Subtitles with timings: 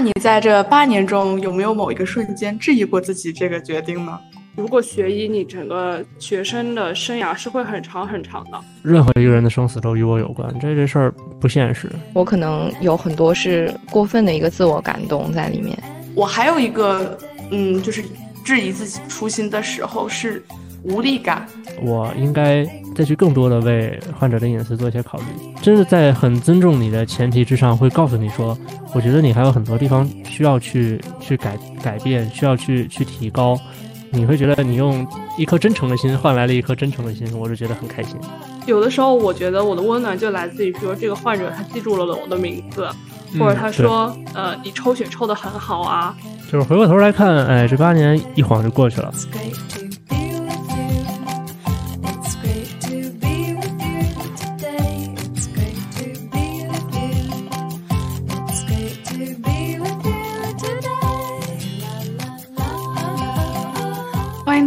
[0.00, 4.18] 那你在这八年中有没有某一个瞬间质疑过自己这个决定呢？
[4.56, 8.58] 如果学医，你整个学生的生涯是会很长很长的。
[8.82, 11.86] 任何一个人的生死都与我有关，这这事儿不现实。
[12.14, 15.78] 我可能有很多是过分的一个自我感动在里面。
[16.14, 17.18] 我还有一个，
[17.50, 18.02] 嗯，就是
[18.42, 20.42] 质疑自己初心的时候是
[20.82, 21.46] 无力感。
[21.82, 22.66] 我应该
[23.00, 25.24] 再去更多的为患者的隐私做一些考虑，
[25.62, 28.54] 真的在很尊重你的前提之上，会告诉你说，
[28.92, 33.58] 我觉得你还有很多地方需要去去改改变，需要去去提高。
[34.10, 35.06] 你会觉得你用
[35.38, 38.14] 一颗真诚的心换来了一颗真诚的心，我就觉得很开心。
[38.66, 42.86] 有的时候，我觉得我的温暖就来自于，比如这个患者他记住了我的名字，
[43.38, 46.14] 或者他说，呃，你抽血抽的很好啊。
[46.52, 49.10] 就是回过头来看，哎，这八年一晃就过去了。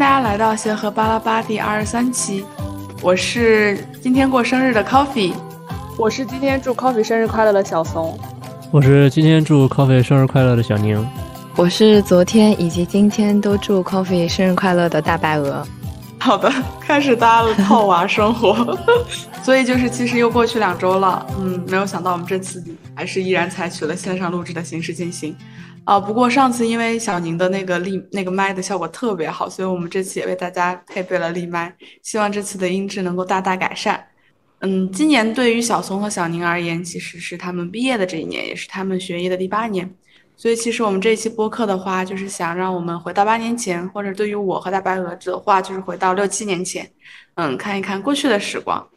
[0.03, 2.43] 大家来到协和巴拉巴第二十三期，
[3.01, 5.31] 我是今天过生日的 Coffee，
[5.97, 8.19] 我是今天祝 Coffee 生日快乐的小怂，
[8.69, 11.07] 我是今天祝 Coffee 生日快乐的小宁，
[11.55, 15.65] 我是昨天以及今天都祝 Coffee 生日快乐的大白鹅。
[16.19, 18.77] 好的，开始大家的套娃生活，
[19.41, 22.61] 所以就是其实又过去两周了，嗯，没有想到我们这次
[22.93, 25.33] 还是依然采取了线上录制的形式进行。
[25.85, 34.01] 啊，不过上次因为小宁的那个立那个麦的效果特别好，所以我们这次也为大家配备了立麦，希望这次的音质能够大大改善。
[34.59, 39.93] 嗯，今年对于小松和小宁而言，其实是他们毕业的这一年，也是他们学医的第八年。
[40.37, 46.89] 所以其实我们这一期播客的话，就是想让我们回到八年前，或者对于我和大白鹅的话，就是回到六七年前，
[47.35, 48.87] 嗯，看一看过去的时光。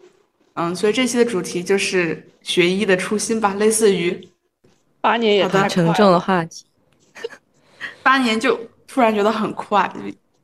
[0.55, 4.29] 嗯，所以这期的主题就是学医的初心吧，类似于
[5.01, 6.65] 八年也太沉重的话题。
[8.07, 9.93] 八年就突然觉得很快，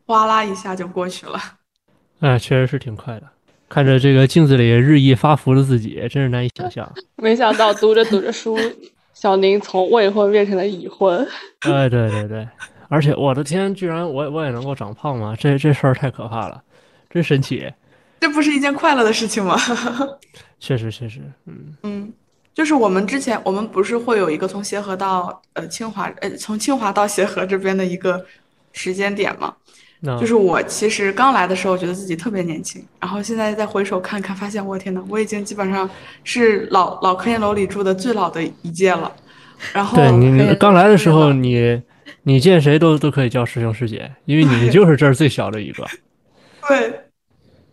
[0.04, 1.38] 哗啦一下就过去了。
[2.18, 3.28] 哎，确实是挺快的。
[3.68, 6.92] 看着这个镜子里日益发福的自己，真是难以想象。
[7.22, 8.58] 没想到读着读着书，
[9.14, 11.24] 小宁从未婚变成了已婚。
[11.62, 12.48] 哎，对对对，
[12.88, 15.36] 而且我的天，居然我我也能够长胖吗？
[15.38, 16.60] 这这事儿太可怕了，
[17.08, 17.72] 真神奇。
[18.18, 19.56] 这不是一件快乐的事情吗？
[20.58, 22.12] 确实确实，嗯嗯。
[22.54, 28.24] 就是我们之前，我们不是会有一个从协和到呃清华，呃从清华到协和这边的一个
[28.72, 29.54] 时间点吗？
[30.20, 35.88] 就是我其实刚来的时候觉得自己特别年轻，然后现在再回首看看，发现我天呐，我已经基本上
[36.24, 39.10] 是老老科研楼里住的最老的一届了。
[39.72, 41.80] 然后对你刚来的时候，你
[42.24, 45.86] 你见谁都都可以叫师兄师姐，因为你就是这儿最小的一个。
[46.68, 47.00] 对，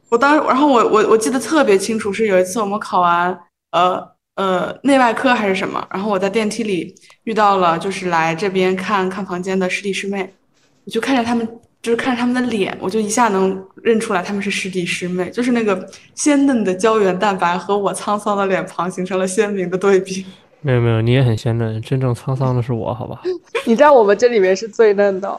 [0.10, 3.38] 我当时，然后我我我记得特别清楚，是有一次我们考完
[3.72, 4.19] 呃。
[4.40, 5.86] 呃，内外科还是什么？
[5.92, 6.96] 然后我在电梯里
[7.26, 10.34] 遇到了，就是来这边看看房间的师弟师妹，
[10.86, 11.46] 我就看着他们，
[11.82, 15.86] 就是看着他们的脸，我就一下能认出来他们是师弟师妹，就是那个
[16.16, 20.26] 鲜嫩的胶原蛋白和我沧桑的脸庞形成了鲜明的对比。
[20.62, 23.22] 没有没有，你也很鲜嫩，真正沧桑的是我，好吧？
[23.68, 25.38] 你在我们这里面是最嫩的。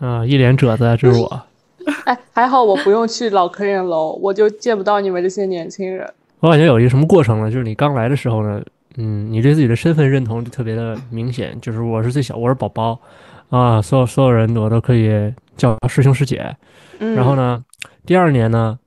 [0.00, 1.42] 嗯，一脸褶子，这是我。
[2.04, 6.12] 哎，还好我不用去老科研楼，我就见不到你们这些年轻人。
[6.44, 7.50] 我感觉有一个什么过程呢？
[7.50, 8.62] 就是你刚来的时候呢，
[8.98, 13.00] 嗯，你对自己的身份认同就特别的明显，就是我是最小，我是宝宝，
[13.48, 16.54] 啊，所有所有人我都可以叫师兄师姐。
[16.98, 17.64] 然后呢，
[18.04, 18.78] 第二年呢，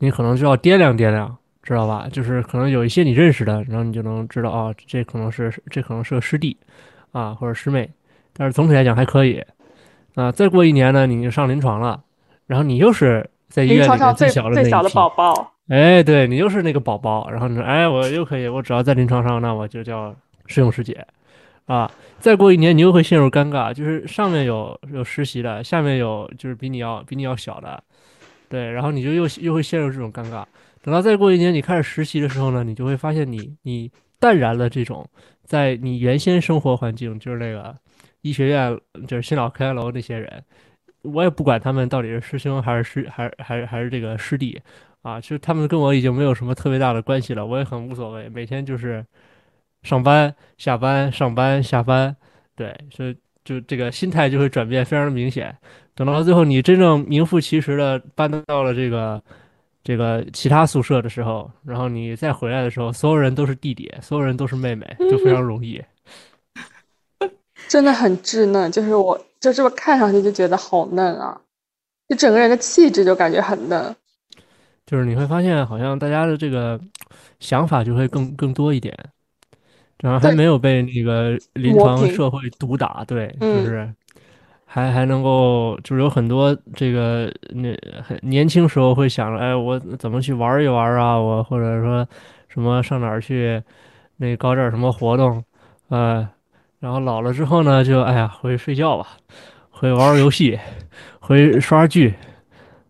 [0.00, 2.06] 你可能就要掂量掂量，知道吧？
[2.12, 6.54] 就是可能有一些你认识的，然后你就能知道啊，这可能是这可能是个师弟，
[7.12, 7.90] 啊，或者师妹。
[8.36, 9.42] 但是总体来讲还可以。
[10.16, 11.98] 啊，再过一年呢，你就上临床了，
[12.46, 15.54] 然后你又是在医院里面最小的最小的宝宝。
[15.68, 20.14] 哎，对你又是那个宝宝，然后你说，哎，我又可以，我只要在临床上，那我就叫
[20.46, 21.04] 师兄师姐，
[21.64, 21.90] 啊，
[22.20, 27.82] 再过一年你又会陷入尴尬，就是上面有有实习的，下面有就是比你要比你要小的，
[28.48, 30.44] 对，然后你就又又会陷入这种尴尬。
[30.82, 33.90] 等到再过一年你开始实习的时候呢，你就会发现你你
[34.20, 35.04] 淡然了这种
[35.44, 37.76] 在你原先生活环境，就是那个
[38.20, 38.78] 医学院，
[39.08, 40.44] 就是新老科研楼那些人，
[41.02, 44.62] 我也不管他们到底是师兄还是师还是还是还是这个师弟。
[45.06, 49.06] 啊，其实他们跟我已经没有什么特别大的关系了，我也很无所谓，每天就是
[49.84, 52.16] 上班、下班、上班、下班，
[52.56, 55.56] 对，所以就这个心态就会转变非常的明显。
[55.94, 59.22] 等到最后你真正名副其实的搬到了这个
[59.84, 65.80] 这个其他宿舍的时候，然后你再回来的时候，所有人都是弟弟，所有人都是妹妹，就非常容易。
[67.68, 71.40] 真的很稚嫩，就是我就这么看上去就觉得好嫩啊，
[72.08, 73.94] 就整个人的气质就感觉很嫩。
[74.86, 76.80] 就是你会发现，好像大家的这个
[77.40, 78.96] 想法就会更更多一点。
[80.00, 83.94] 然后还没有被那个临床社会毒打，对，就嗯是
[84.66, 91.18] 还还能够，就是有很多这个那很年轻时候会想着，哎，我怎么去玩一玩啊？
[91.18, 92.06] 我或者说
[92.48, 93.62] 什么上哪儿去
[94.18, 95.42] 那搞点什么活动，
[95.88, 96.28] 呃，
[96.78, 99.08] 然后老了之后呢，就哎呀回去睡觉吧，
[99.70, 100.58] 回去玩玩游戏，
[101.20, 102.12] 回去刷刷剧，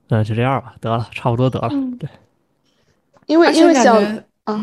[0.08, 2.08] 嗯、就这样吧，得了，差不多得了，嗯对。
[3.26, 4.54] 因为因为想觉啊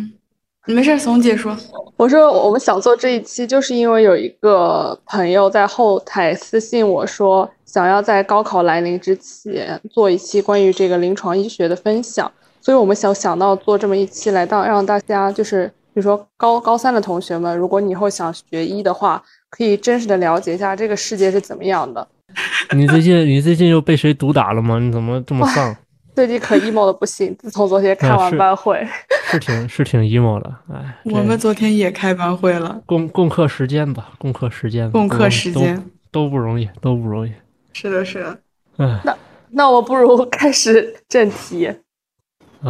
[0.68, 1.58] 嗯，没事儿，怂姐说。
[1.98, 12.32] 我说我们想做这一期，就是因为有一个朋友在后台私信我说，想要在高考来临之前做一期关于这个临床医学的分享，
[12.62, 22.08] 所以我们想想到做这么一期来到让大家就是，比如说高高三的同学们，如果你以后想学医的话，可以真实的了解一下这个世界是怎么样的。
[22.76, 24.80] 你最近你最近又被谁毒打了吗？
[24.80, 25.76] 你怎么这么丧？
[26.16, 28.88] 最近可 emo 的不行，自从昨天开完班会，
[29.32, 35.90] 是挺是挺 emo 的，哎， 我们昨天也开班会了，共共课时间吧，共课时间，共克不容易都时间。
[36.12, 37.32] 都不容易，都不容易。
[37.74, 38.40] 是的，是的。
[38.78, 39.18] 哎，那
[39.50, 41.72] 那我不如开始正题。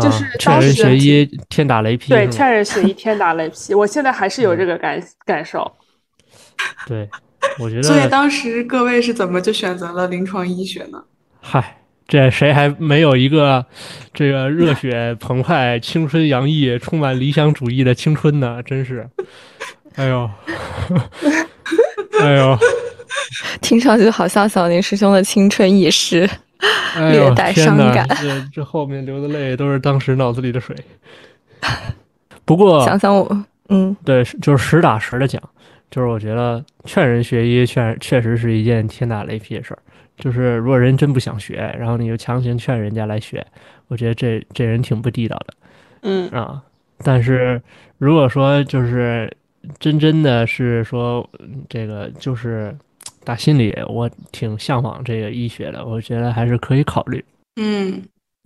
[0.01, 2.09] 就是啊劝人学医，天打雷劈。
[2.09, 3.75] 对，是吗劝人学医，天打雷劈。
[3.75, 5.71] 我现在还是有这个感感受。
[6.87, 7.07] 对，
[7.59, 11.03] 我觉所以得，当时各位是怎么就选择了临床医学呢？
[11.41, 13.65] 嗨，这谁还没有一个
[14.13, 18.61] 这个热血澎湃、 青春洋溢、充满理想主义的青春呢？
[18.63, 19.07] 真是，
[19.95, 20.29] 哎呦，
[22.21, 22.57] 哎呦，
[23.61, 26.29] 听上去好像小林师兄的青春已逝。
[26.95, 30.73] 哎呦，略带伤感这这后面流的泪都是当时脑子里的水。
[32.45, 35.41] 不过，想想我，嗯，对，是就是实打实的讲，
[35.93, 39.79] 就是我觉得劝人学医，确确实是一件天打雷劈的事儿。
[40.17, 43.45] 就是如果人真不想学，然后你就强行劝人家来学，
[43.89, 45.53] 我觉得这这人挺不地道的
[46.01, 46.63] 嗯啊。
[47.03, 47.61] 但是
[47.99, 49.31] 如果说就是
[49.77, 52.75] 真真的是说嗯这个就是
[53.23, 57.23] 打心里我挺向往这个医学的，我觉得还是可以考虑。
[57.61, 58.01] 嗯，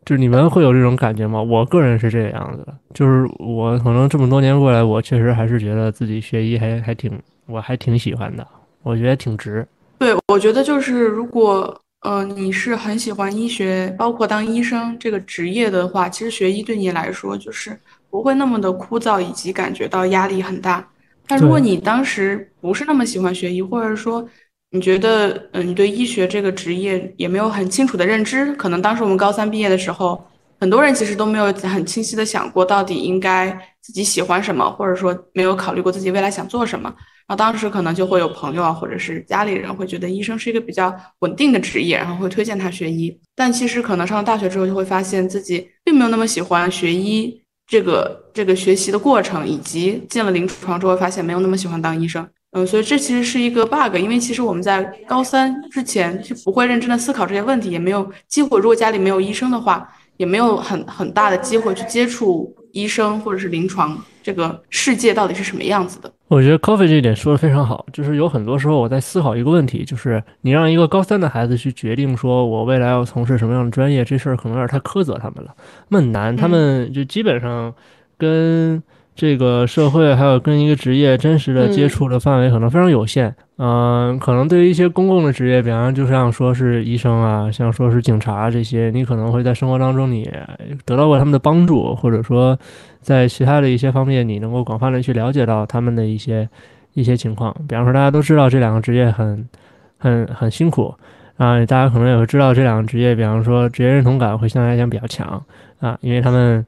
[0.05, 1.41] 就是你们会有这种感觉吗？
[1.41, 7.11] 我个人是这个样子的，就是我可能这么多年过来，我确实还是觉得自己学医还还挺，
[7.47, 8.45] 我还挺喜欢的，
[8.83, 9.65] 我觉得挺值。
[9.99, 17.79] 对，我觉得就是如果呃你是很喜欢医学，包括当医生这个职业的话，其实学医对你来说就是
[18.09, 20.88] 不会那么的枯燥，以及感觉到压力很大。
[21.25, 24.25] 但如果你当时不是那么喜欢学医，或者说
[24.69, 30.23] 你觉得嗯、呃你对医学这个职业也没有很清楚的认知，可能当时我们高三毕业的时候，
[30.59, 33.50] 很多人其实都没有很清晰的想过到底应该
[33.81, 36.93] 自己喜欢什么，或者说没有考虑过自己未来想做什么。
[37.27, 43.19] 然后当时可能就会有朋友啊，或者是家里人会觉得医生是一个比较稳定的职业，然后会推荐他学医。
[43.35, 52.25] 但其实可能上了大学之后，就会发现自己并没有那么喜欢学医这个这个学习的过程，以及进了临床之后发现没有那么喜欢当医生。
[52.51, 58.57] 嗯，所以这其实是一个 bug，因为其实我们在高三之前就不会认真的思考这些问题，也没有机会。
[58.57, 59.85] 如果家里没有医生的话，
[60.15, 66.09] 也没有很很大的机会去接触医生或者是临床这个世界到底是什么样子的。
[66.29, 75.56] 我觉得 Coffee 这一点说的非常好，就是有很多时候我在思考一个问题，就是你让一个高三的孩子去决定说我未来要从事什么样的专业，这事儿可能有点太苛责他们了，
[75.88, 77.74] 那么难，他们就基本上
[78.18, 78.83] 跟
[79.17, 83.35] 这个社会还有跟一个职业真实的接嗯触的范围可能非常有限。
[83.57, 90.29] 嗯、可能对于一些公共的职业，比方就像说是医生啊，像说是警察这些，你可能会在生活当中你
[90.86, 92.55] 得到过他们的帮助，或者说
[93.01, 96.47] 在其他的一些方面，你能够广泛的去了解到他们的一些
[96.93, 97.51] 一些情况。
[97.67, 99.50] 比方说，大家都知道这两个职业很
[99.97, 100.93] 很很辛苦
[101.38, 105.43] 啊，大家可能也会知道这两个职业，比方说职业认同感会相对来讲比较强
[105.79, 106.63] 啊，因为他们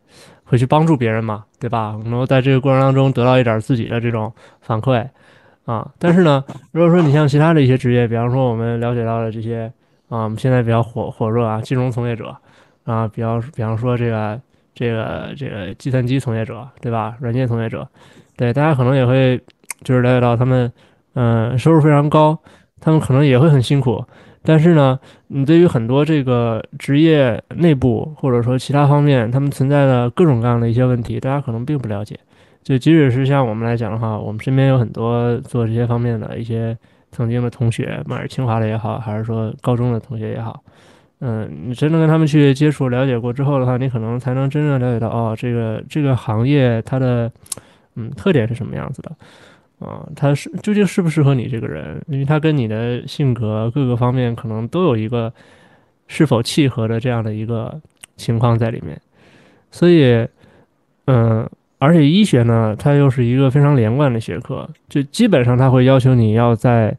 [0.50, 1.96] 会去帮助别人嘛，对吧？
[2.06, 5.08] 能够在这个过程当中得到一点自己的这种反馈
[5.66, 5.88] 啊。
[6.00, 9.72] 但是呢，如果说你像其他的一些职业，比方说我们了解到的这些
[10.10, 12.36] 啊，我们现在比较火火热啊，金融从业者
[12.86, 14.42] 啊，比方比方说这个
[14.74, 17.16] 这个这个计算机从业者，对吧？
[17.20, 17.88] 软件从业者，
[18.36, 19.40] 对大家可能也会
[19.84, 20.72] 就是了解到他们
[21.14, 22.38] 嗯、收入非常高，
[22.80, 24.06] 他们可能也会很辛苦。
[24.42, 32.18] 但是呢，你对于很多这个职业内部或者说其他方面，他们存在的各种各样的一些问题，大家可能并不了解。
[32.64, 36.78] 就即使是像我们来讲的话，我们身边有很多做这些方面的一些
[37.12, 40.62] 曾经的同学，不管是清华的也好，还是说高中的同学也好，
[41.20, 47.32] 嗯，你真正跟他们去接触、了解过之后的话，你可能才能真正了解到，哦，这个这个行业它的
[47.96, 49.12] 嗯特点是什么样子的。
[49.80, 52.02] 啊，它是究竟适不适合你这个人？
[52.08, 55.34] 因为它跟你的性格各个方面可能都有一个
[56.08, 57.80] 是否契合的这样的一个
[58.18, 59.00] 情况在里面。
[59.72, 60.28] 所以，
[61.06, 66.98] 嗯、而且医学呢，它又是一个非常连贯的学科，就基本上它会要求你要在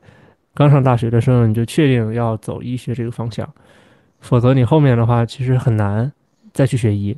[0.54, 3.48] 刚上大学的时候你就确定要走医学这个方向，
[4.20, 6.10] 否则你后面的话其实很难
[6.52, 7.16] 再去学医。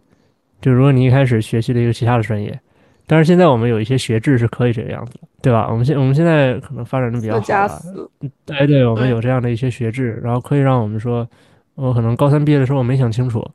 [0.61, 2.59] 就如果你一开始学习了一个其他的专业，
[3.07, 5.69] 但是现在我们有一些学制是可以这个样子的，对吧？
[5.71, 8.11] 我们现我们现在可能发展的比较好了，
[8.49, 11.29] 哎，对，我们有这样的一些学制，然后可以让我们说，
[11.75, 13.47] 我可能高三毕业的时候我没想清楚。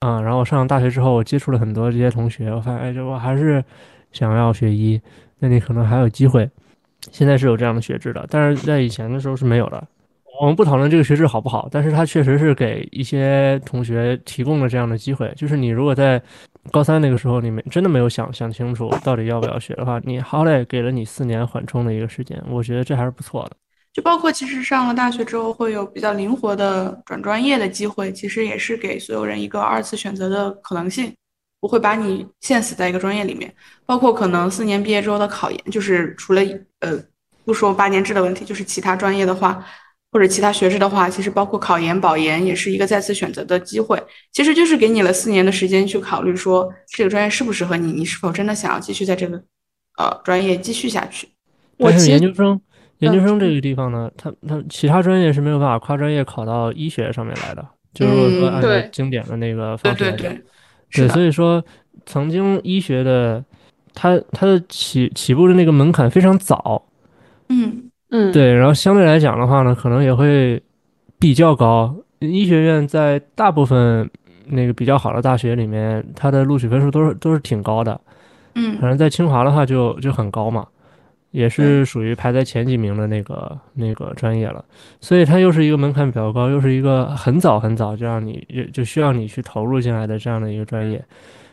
[0.00, 3.62] 啊，然后我上大学之后，我接触了很多这些同学，我发现，哎，就我还是
[4.12, 5.00] 想要学医，
[5.38, 6.48] 那你可能还有机会。
[7.12, 9.86] 现在是有这样的学制的，但是在以前的时候是没有的。
[10.40, 16.20] 我们不讨论这个学制好不好，但是它确实是给一些同学提供了这样的机会，就是你如果在
[16.70, 23.56] 高三那个时候，你没真的没有想想清楚到底要不要学的话，你好歹给了你四年缓冲的一个时间，我觉得这还是不错的。
[23.92, 31.14] 就包括其实上了大学之后会有比较灵活的转专业的机会，其实也是给所有人一个二次选择的可能性，
[31.60, 33.54] 不会把你限死在一个专业里面。
[33.86, 36.42] 包括可能四年毕业之后的考研，就是除了
[36.80, 36.98] 呃
[37.44, 39.64] 不说八年制的问题，就是其他专业的话
[40.14, 44.02] 或者其他学制的话，其实包括考研保研也是一个再次选择的机会。
[44.32, 49.36] 其实就是给你了四年的时间去考虑说这个专业适不适合你，你是否真的想要继续在这个
[49.98, 51.28] 呃专业继续下去。
[51.76, 52.58] 但是研究生。
[52.98, 60.32] 研究生这个地方呢，他他其他专业是没有办法跨专业考到医学上面来的，就是说按照经典的那个方式来讲，
[60.90, 61.62] 对，所以说
[62.06, 63.44] 曾经医学的，
[63.92, 66.86] 它它的起起步的那个门槛非常早，
[67.48, 70.62] 嗯嗯，对，然后相对来讲的话呢，可能也会
[71.18, 71.94] 比较高。
[72.20, 74.08] 医学院在大部分
[74.46, 78.00] 那个比较好的大学里面，它的录取分数都是都是挺高的，
[78.54, 80.66] 嗯，反正在清华的话就就很高嘛。
[81.30, 84.64] 也是属于排在前几名的那个那个专业了，
[85.00, 91.04] 所以它又是一个门槛比较高，又是一个很早很早就让你就需要你去投入进来的这样的一个专业。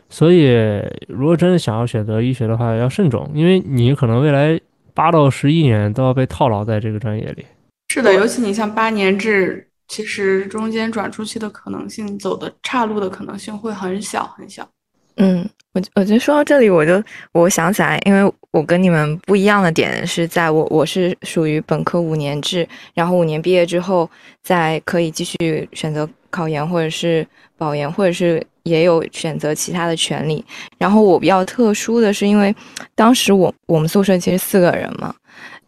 [0.08, 4.60] 所以，如果真的想要选择医学的话，要慎重，因为你可能未来
[4.94, 7.44] 八到十一年都要被套牢在这个专业里。
[7.88, 14.68] 是的，尤其你像八年制，其实中间转出去的可能性，走的岔路的可能性会很小很小。
[15.16, 15.48] 嗯。
[15.74, 24.06] 我我觉得说到这里，我就我想起来，因为我跟你们不一样的点是在我我是属于本科五年制，然后五年毕业之后
[24.42, 27.24] 再可以继续选择考研或者是
[27.56, 30.44] 保研，或者是也有选择其他的权利。
[30.78, 32.52] 然后我比较特殊的是，因为
[32.96, 35.14] 当时我我们宿舍其实四个人嘛，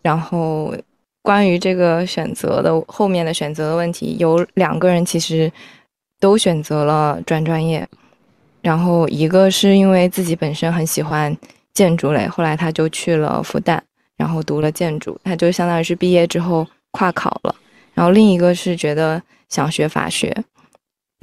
[0.03, 0.75] 然后
[1.23, 5.53] 关于这个选择的后面的选择的问题，有两个人其实
[6.19, 7.87] 都选择了转专业。
[8.63, 11.37] 然后一个是因为自己本身很喜欢
[11.75, 13.79] 建筑类，后来他就去了复旦，
[14.17, 17.55] 然后读了建筑，他就相当于是毕业之后跨考了。
[17.93, 20.35] 然后另一个是觉得想学法学，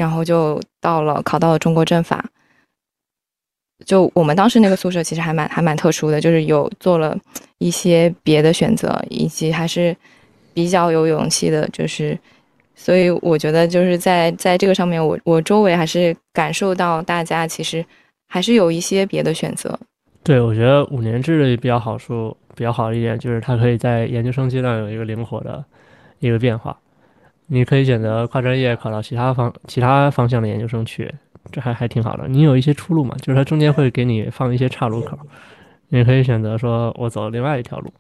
[0.02, 2.26] 然后就到了考到了中国政法。
[3.86, 7.18] 就我们当时那个宿舍其实还蛮还蛮特殊的，就是有做了
[7.60, 9.96] 一些别的选择，以及还是
[10.54, 12.18] 比较有勇气的，就是。
[12.74, 17.86] 所以我觉得就是在在这个上面，我我周围还是感受到大家其实
[18.28, 19.78] 还是有一些别的选择。
[20.24, 25.64] 对，我觉得五年制的比较好处比较好一点，就是它可以在研究生阶段有一个灵活的
[26.18, 26.76] 一个变化。
[27.52, 31.14] 你可以选择跨专业考到其他方其他方向的研究生去，
[31.52, 32.26] 这还还挺好的。
[32.30, 35.20] 你有一些出路嘛，就是它中间会给你放一些岔路口，
[35.90, 37.92] 你可以选择说我走另外一条路。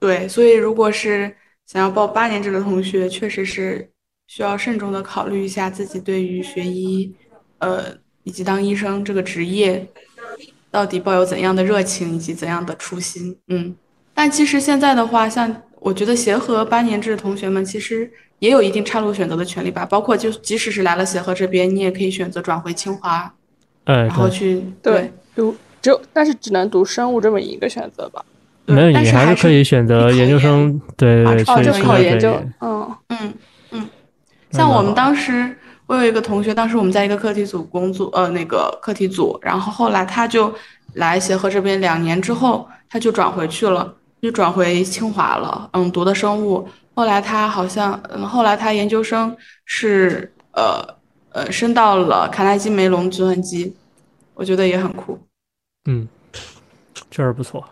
[0.00, 3.90] 对，所以如果是想要报八年制的同学，确实是。
[4.26, 7.14] 需要慎重的考虑一下自己对于学医，
[7.58, 7.84] 呃，
[8.22, 9.86] 以及当医生这个职业，
[10.70, 13.36] 到底抱有怎样的热情以及怎样的初心。
[13.48, 13.76] 嗯，
[14.14, 18.10] 但其实现在的话，像我觉得协和八年制的同学们，其实
[18.44, 19.86] 也有一定岔路选择的权利吧。
[19.86, 23.32] 包括就即使是来了协和这边，你也可以选择转回清华，
[23.86, 28.22] 然后去对读，只有但是只能读生物这么一个选择吧。
[28.66, 33.34] 没有，你还是可以选择研究生，对对对，去考研究，嗯嗯
[33.70, 33.88] 嗯。
[34.50, 40.54] 像我们当时，我有一个同学，当时我们在一个课题组工作，呃，那个课题组，然后后来他就
[40.94, 46.68] 来协和这边两年之后，他就转回去了，就转回清华了，嗯，读的生物。
[46.94, 50.82] 后来他好像，嗯，后来他研究生是，呃，
[51.30, 53.74] 呃，升到了卡耐基梅隆计算机，
[54.34, 55.18] 我觉得也很酷。
[55.88, 56.08] 嗯，
[57.10, 57.64] 确实不错。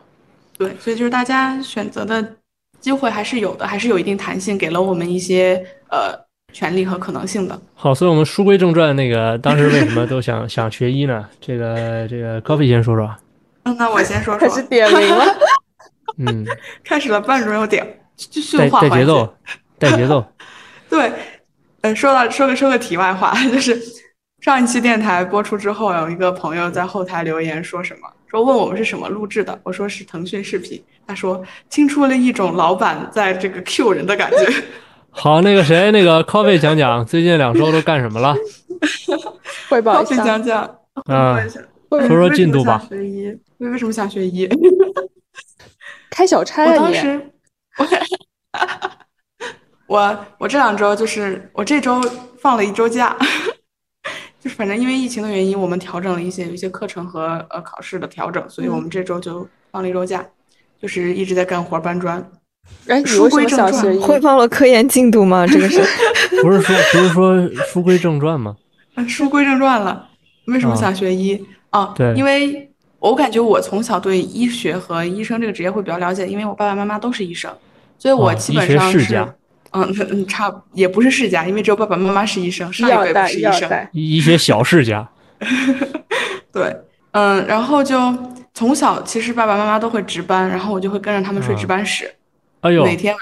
[0.59, 2.37] 对，所以就是大家选择的
[2.81, 6.21] 机会还是有的，还是有一定弹性，给了我们一些，呃。
[6.55, 7.59] 权利和可能性的。
[7.73, 11.27] 好，所以我们书归正传，那个当时为什么都想 想学医呢？
[11.41, 13.11] 这个这个，Coffee 先说说。
[13.63, 14.47] 嗯，那我先说说。
[14.47, 15.25] 开始点名了。
[16.19, 16.47] 嗯，
[16.85, 19.35] 开始了，班主任要点，就训话带节奏，
[19.79, 20.25] 带节奏。
[20.89, 21.13] 对，
[21.81, 23.81] 呃，说到说个说个题外话，就是
[24.41, 28.09] 上一期电台播出之后，有一个朋友在后台留言说什么？
[28.29, 34.37] 说问我们是什么录制的，我说是腾讯视频，他说听出了一种老板在这个 Q 人的感觉。
[35.11, 38.35] 好，那个谁，那个 Coffee 讲讲最近两周都干什么了？
[39.69, 40.25] 汇报一 Coffee 下。
[40.25, 40.63] 讲讲，
[41.05, 42.83] 啊汇报一下说说进度吧。
[42.91, 43.39] 为什么想学医？
[43.59, 44.49] 为为什么想学医？
[46.11, 46.79] 开小差我啊你！
[46.79, 47.32] 当时，
[49.87, 52.01] 我我我这两周就是我这周
[52.41, 53.17] 放了一周假，
[54.41, 60.25] 就是反正因为疫情的原因，我们调整了一些有一些课程和呃考试的调整，所以我们这周就放了一周假，
[60.81, 62.31] 就是一直在干活搬砖。
[62.87, 64.01] 哎，你书为什么归正传想学医？
[64.01, 65.47] 汇报了科研进度吗？
[65.47, 65.81] 这个是
[66.43, 68.57] 不是说不是说书归正传吗？
[68.95, 70.09] 呃书归正传了，
[70.47, 71.93] 为什么啊想学医啊？
[71.97, 72.72] 对因为
[73.03, 77.53] 我感觉我从小对医学和医生这个职业会比较了解，因为我爸爸妈妈都是医生，
[77.99, 79.27] 所以我哦基本上是
[79.73, 83.89] 嗯嗯差也不是世家，因为只有爸爸妈妈是医生，一上一辈不是医生。
[83.93, 85.09] 医学小世家。
[86.53, 86.77] 对，
[87.11, 87.97] 嗯，然后就
[88.55, 92.09] 从小其实爸爸妈妈都会值班，然后我就会跟着他们睡值班室，
[92.61, 93.13] 哎呦，每天，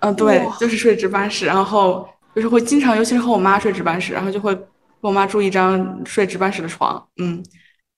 [0.00, 4.64] 嗯，对，就是睡值班室，然后就是会经常，尤其是和我妈睡值班室，然后就会跟
[5.00, 7.42] 我妈住一张睡值班室的床，嗯，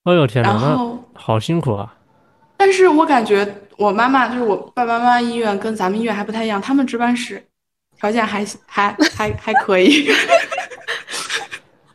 [0.04, 0.98] 哎呦天哪，然那后。
[1.14, 1.94] 好辛苦啊！
[2.56, 7.44] 但是我感觉我妈妈就是我爸爸妈妈医院跟咱们医院还不太一样，他们值班室
[7.98, 10.08] 条件还还还还可以。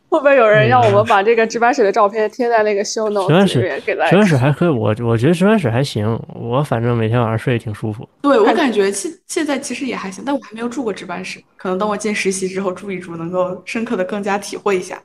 [0.08, 4.28] 会不会有人让我们把这个值班室的照片贴在那个 show 值班 notes 室里面给大值班家？
[4.28, 8.08] 室还可以，我我觉得值班室还行，我反正每天晚上睡得挺舒服。
[8.22, 14.98] 对我感觉现现在其实也还行，但我还没有住过值班室，可能等我进实习之后住一住，能够深刻的更加体会一下。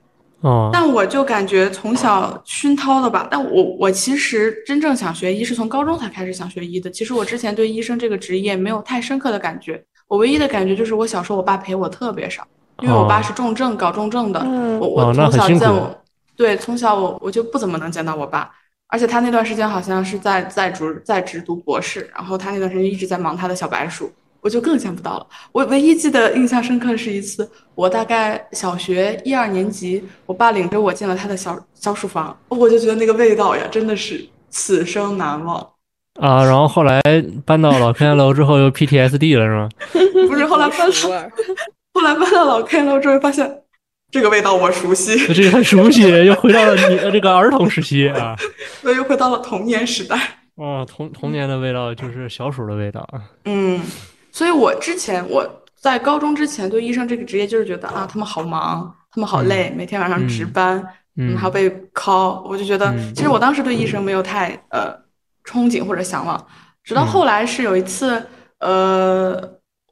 [0.43, 6.91] 哦，但我就感觉从小熏陶的吧，但我我其实真正想学医是从高中才开始想学医的。
[6.91, 12.45] 其实我之前对医生这个职业没有太深刻的感觉，我唯一的感觉就是我小时候我爸陪我特别少，
[12.81, 13.23] 因为我爸哦。
[13.23, 14.77] 是重症搞重症的，嗯。
[14.79, 15.97] 我我从小见我，
[16.35, 18.51] 对，从小我我就不怎么能见到我爸，
[18.89, 24.12] 而且他那段时间好像是在在读在职读博士，然后他那段时间一直在忙他的小白鼠，
[24.43, 25.25] 我就更见不到了。
[25.51, 35.68] 我唯一记得印象深刻的是一次，我大概小学一二年级，我爸领着我进了他的小小书房，我就觉得那个味道呀，真的是此生难忘。
[36.20, 37.01] 啊，然后后来
[37.46, 39.70] 搬到老开楼之后又 PTSD 了是吗？
[40.29, 40.94] 不是后来搬到
[41.96, 43.61] 后来搬到老开楼之后，发现
[44.11, 48.35] 这个味道我熟悉，这个很熟悉，又回到了你的这个儿童时期啊。
[48.81, 50.20] 所以又回到了童年时代。
[50.55, 53.22] 哦，童童年的味道就是小鼠的味道啊。
[53.46, 53.81] 嗯，
[54.33, 55.48] 所以我之前我
[55.79, 60.83] 在高中之前对医生这个职业就是觉得啊，他们好忙，他们好累，每天晚上值班，
[61.15, 61.37] 嗯。
[61.37, 63.13] 还要被 call，我就觉得嗯。
[63.13, 64.91] 其实我当时对医生没有太呃
[65.46, 66.48] 憧憬或者向往，
[66.83, 67.07] 直到嗯。
[67.07, 68.25] 后来是有一次，
[68.59, 69.39] 呃，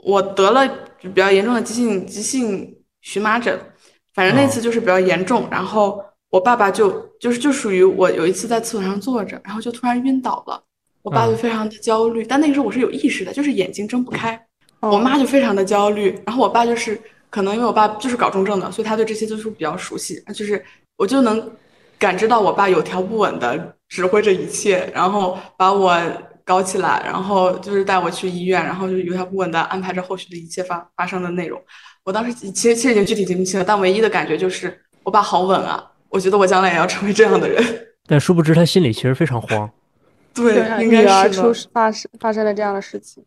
[0.03, 0.67] 我得了
[0.99, 3.57] 比较严重的急性急性荨麻疹，
[4.15, 4.49] 反正那哦。
[4.49, 10.63] 次就是比较严重，然后我爸爸就就是就属于我有一次在厕所上坐着，然后就突然晕倒了，
[11.03, 14.35] 我爸就嗯非常的焦虑，但那个时候我是有意识的，就是眼睛睁不开，
[14.79, 20.63] 哦我妈就非常的焦虑，然后我爸就是可能因为我爸就是搞重症的，所以他对这些就是比较熟悉，就是
[20.97, 21.51] 我就能
[21.97, 25.99] 感知到我爸有条不紊的指挥着一切，然后把我
[26.43, 31.61] 搞起来，然后就是带我去医院，然后就有条不紊的安排着后续的一切发发生的内容。
[32.03, 37.63] 我当时其实其实已经具体记不清了，但唯一的感觉就是我爸好稳啊，我觉得我将来也要成为这样的人。
[38.07, 39.69] 但殊不知他心里其实非常慌。
[40.33, 41.53] 对应女儿该是的。
[41.53, 43.23] 出发生发生了这样的事情，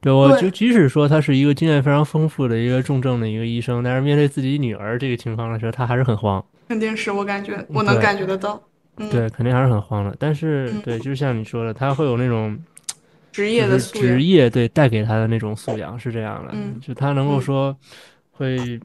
[0.00, 6.44] 对，我就即使说他是一个经验非常丰富的一个重症的一个医生，但是面对自己女儿这个情况的时候，他还是很慌。
[6.68, 8.62] 肯定是我感觉我能感觉得到，
[8.98, 10.14] 嗯，对，肯定还是很慌的。
[10.18, 10.82] 但是嗯。
[10.82, 12.58] 对，就像你说的，他会有那种
[13.32, 14.06] 职业的素养。
[14.06, 16.78] 职，业对带给他的那种素养是这样的，嗯。
[16.80, 17.40] 就他能够嗯。
[17.40, 17.76] 说
[18.32, 18.78] 会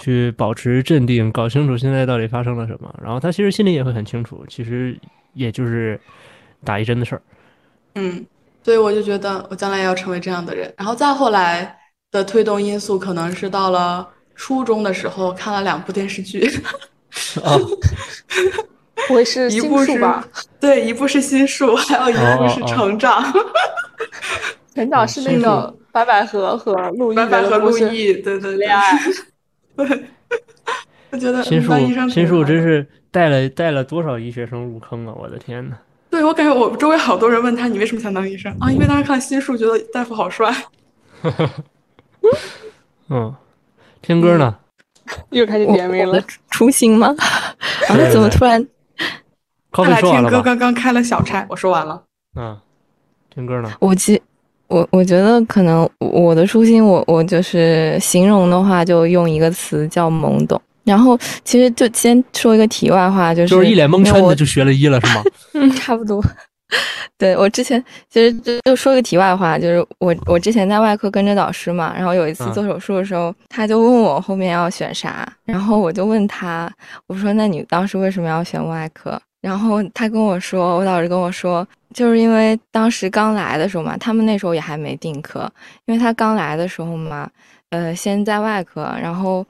[0.00, 4.96] 去保持镇定，搞清楚现在到底发生了什么，然后他其实心里也会很清楚，其实
[5.32, 6.00] 也就是
[6.64, 7.22] 打一针的事儿。
[7.94, 8.26] 嗯，
[8.62, 10.72] 所以我就觉得我将来也要成为这样的人。
[10.76, 11.78] 然后再后来
[12.10, 16.44] 的推动因素，可能是到了初中的时候看了两部电视剧，
[17.42, 17.56] 啊，
[19.06, 20.26] 不会是心一部是术吧？
[20.58, 23.32] 对，一部是心术，还有一部是哦哦哦成长，
[24.74, 28.98] 成长是那心个白百合和陆毅白百合、陆毅，对对对恋，爱。
[29.76, 30.04] 对，
[31.10, 31.72] 我觉得心术
[32.08, 35.14] 心术真是带了带了多少医学生入坑啊！
[35.16, 35.76] 我的天呐。
[36.14, 38.70] 对我感觉我周围好多人问他你为什么想当医生啊？
[38.70, 40.48] 因为当时看心术觉得大夫好帅，
[43.10, 43.34] 嗯，
[44.00, 44.56] 天哥呢？
[45.30, 46.22] 又开始点名了
[46.52, 47.08] 初心吗？
[47.88, 48.64] 啊，怎么突然？
[49.72, 50.40] 咖看来天哥啡说完了吧？
[50.44, 52.00] 刚刚开了小差，我说完了。
[52.36, 52.56] 嗯，
[53.34, 53.68] 天哥呢？
[53.80, 54.22] 我其
[54.68, 60.62] 我我觉得可能我的初心，我我就是形容的话，就用一个词叫懵懂。
[60.84, 65.22] 然后其实就先说一个题外话，就是就是一脸蒙圈的就学了医了是吗？
[65.54, 66.22] 嗯，差不多。
[67.16, 76.68] 对我之前其实就就说个题外话，就是我我之前在外科跟着导师嘛，然后有一次嗯做手术的时候，他就问我后面要选啥，然后我就问他，
[77.06, 79.20] 我说那你当时为什么要选外科？
[79.40, 85.48] 然后他跟我说，我导师跟我说，就是因为当时刚来的时候嘛，他们那时候也还没定科，
[85.84, 87.28] 因为他刚来的时候嘛，
[87.70, 89.46] 呃，先在外科，然后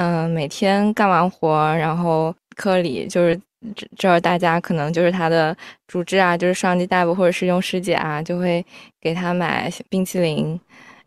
[0.00, 3.38] 嗯、呃每天干完活，然后科里就是
[3.76, 5.54] 这这儿大家可能就是他的
[5.86, 8.64] 主治啊，就是上级大夫或者师兄师姐啊，就会
[8.98, 10.58] 给他买冰淇淋，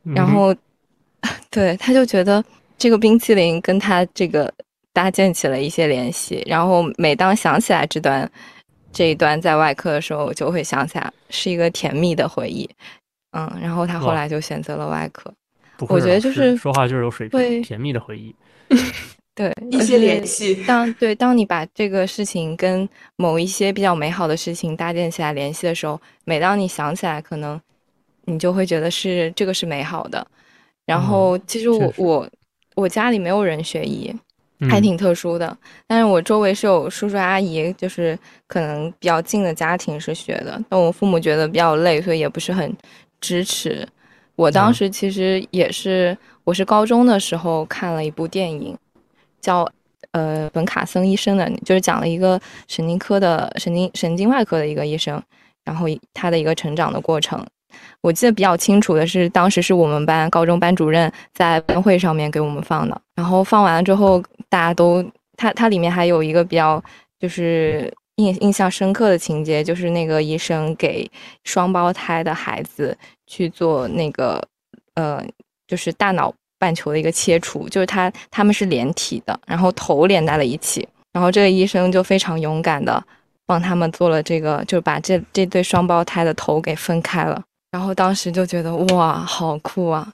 [0.03, 0.55] 然后
[1.49, 2.43] 对他就觉得
[2.77, 4.53] 这个冰淇淋跟他这个
[4.93, 8.29] 搭建起了一些联系，然后每当想起来这段
[8.91, 12.69] 这一段在外科的时候，我就会想起来是一个甜蜜的回忆，
[13.31, 15.33] 嗯，然后他后来就选择了外科，
[15.89, 18.35] 我觉得就是说话就是有水会平，甜蜜的回忆。
[19.35, 20.25] 对一些联。
[20.25, 20.63] 系。
[20.67, 27.59] 当对，当你把这个事情跟某一些比较美好的事情搭建起来联系的时候，每当你想起来，可能
[28.25, 30.25] 你就会觉得是这个是美好的。
[30.85, 32.29] 然后，其实我、我
[32.75, 34.13] 我家里没有人学医，
[34.69, 35.57] 还嗯挺特殊的。
[35.87, 42.75] 但是我周围是有叔叔阿姨，就是可能比较近的家庭是学的，但我父母觉得比较累，所以也不是很
[43.19, 43.87] 支持。
[44.35, 48.77] 我当嗯时其实也是，我是高中的时候看了一部电影，
[49.39, 49.69] 叫
[50.11, 55.21] 呃本卡森医生的，就是讲了一个神经科的神经神经外科的一个医生，
[55.63, 57.45] 然后他的一个成长的过程。
[58.01, 65.03] 我记得比较清楚的是，当时是我们班高中班主任在班会上面给我们放的，然后放完了之后，大家都
[65.37, 66.83] 它它里面还有一个比较
[67.17, 71.09] 就是印印象深刻的情节，就是那个医生给
[71.45, 74.45] 双胞胎的孩子去做那个
[74.93, 75.25] 呃，
[75.73, 83.03] 就是大脑半球的一个切除，就是他他们是连体的，然后头连在了一起，然后这个医生就非常勇敢的
[83.47, 87.41] 帮他们做了这个，就把这这对双胞胎的头给分开了。
[87.71, 90.13] 然后当时就觉得哇，好酷啊！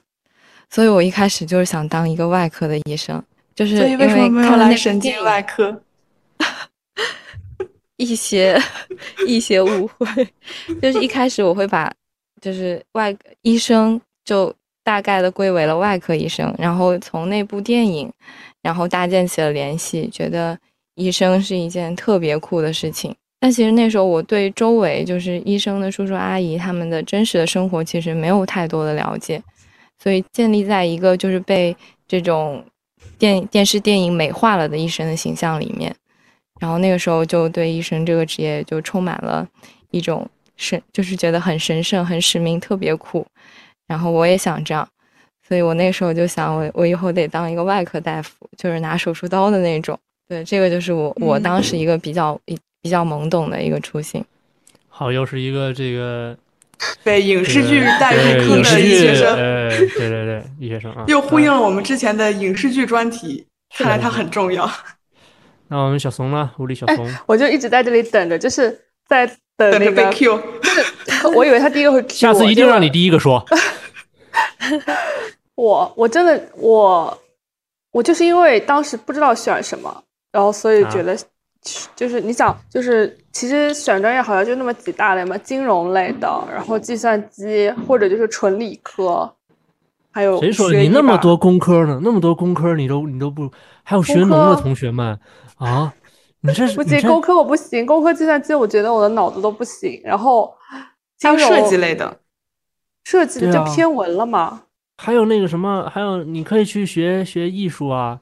[0.70, 3.22] 所以我一开始就是想当一个外科的医生，
[3.54, 4.06] 就是因为
[4.42, 5.82] 看来神经外科？
[7.98, 8.58] 一些
[9.26, 10.06] 一些误会，
[10.80, 11.92] 就是一开始我会把
[12.40, 14.50] 就是外医生就
[14.82, 18.10] 大概的归为了外科医生，然后从那部电影，
[18.62, 20.58] 然后搭建起了联系，觉得
[20.94, 23.14] 医生是一件特别酷的事情。
[23.38, 29.42] 但其实那时候我对周围就是医生的叔叔阿姨他们的真实的生活其实没有太多的了解，
[30.02, 31.74] 所以建立在一个就是被
[32.06, 32.62] 这种
[33.18, 35.94] 电电视电影美化了的医生的形象里面。
[36.60, 39.48] 然后那个时候就对医生这个职业就充满了
[39.90, 43.26] 一种神，就是觉得很神圣、很使命、特别酷。
[43.90, 44.88] 然后我也想这样，
[45.48, 49.98] 所以我那时候就想我，我以后得当一个外科大夫，就是拿手术刀的那种。
[50.28, 54.24] 对，这个就是我我嗯当时一个比较一比较懵懂的一个初心。
[54.88, 56.36] 好，又是一个这个
[57.02, 63.44] 被影视剧带入坑的医学生，哎，对对对，医学生啊， 又呼应啊了我们之前的影视剧专题，
[63.76, 64.70] 看来它很重要。
[65.66, 66.52] 那我们小怂呢？
[66.58, 68.70] 物理小怂，我就一直在这里等着，就是
[69.08, 69.26] 在
[69.56, 70.42] 等那等着被个，Q，
[71.34, 73.44] 我以为他第一个会 Q 下次一定让你第一个说。
[75.56, 77.18] 我我真的我
[77.92, 80.90] 我就是因为当时不知道选什么，然后所以啊。
[80.90, 81.16] 觉得
[81.94, 89.30] 就是你想就是其实选专业好像就那么几大类嘛，金融类的，然后计算机或者就是纯理科，
[90.10, 92.00] 还有谁说你那么多工科呢？
[92.02, 93.50] 那么多工科你都你都不，
[93.82, 95.20] 还有学农的同学们
[95.58, 95.92] 啊，
[96.40, 100.54] 你这是不行工科我不行，工科计算机我觉得我的脑子都不行，然后
[101.20, 102.16] 还有设计类的，
[103.10, 104.62] 设计的就偏文了嘛。
[104.98, 108.20] 还有那个什么，还有你可以去学学艺术啊，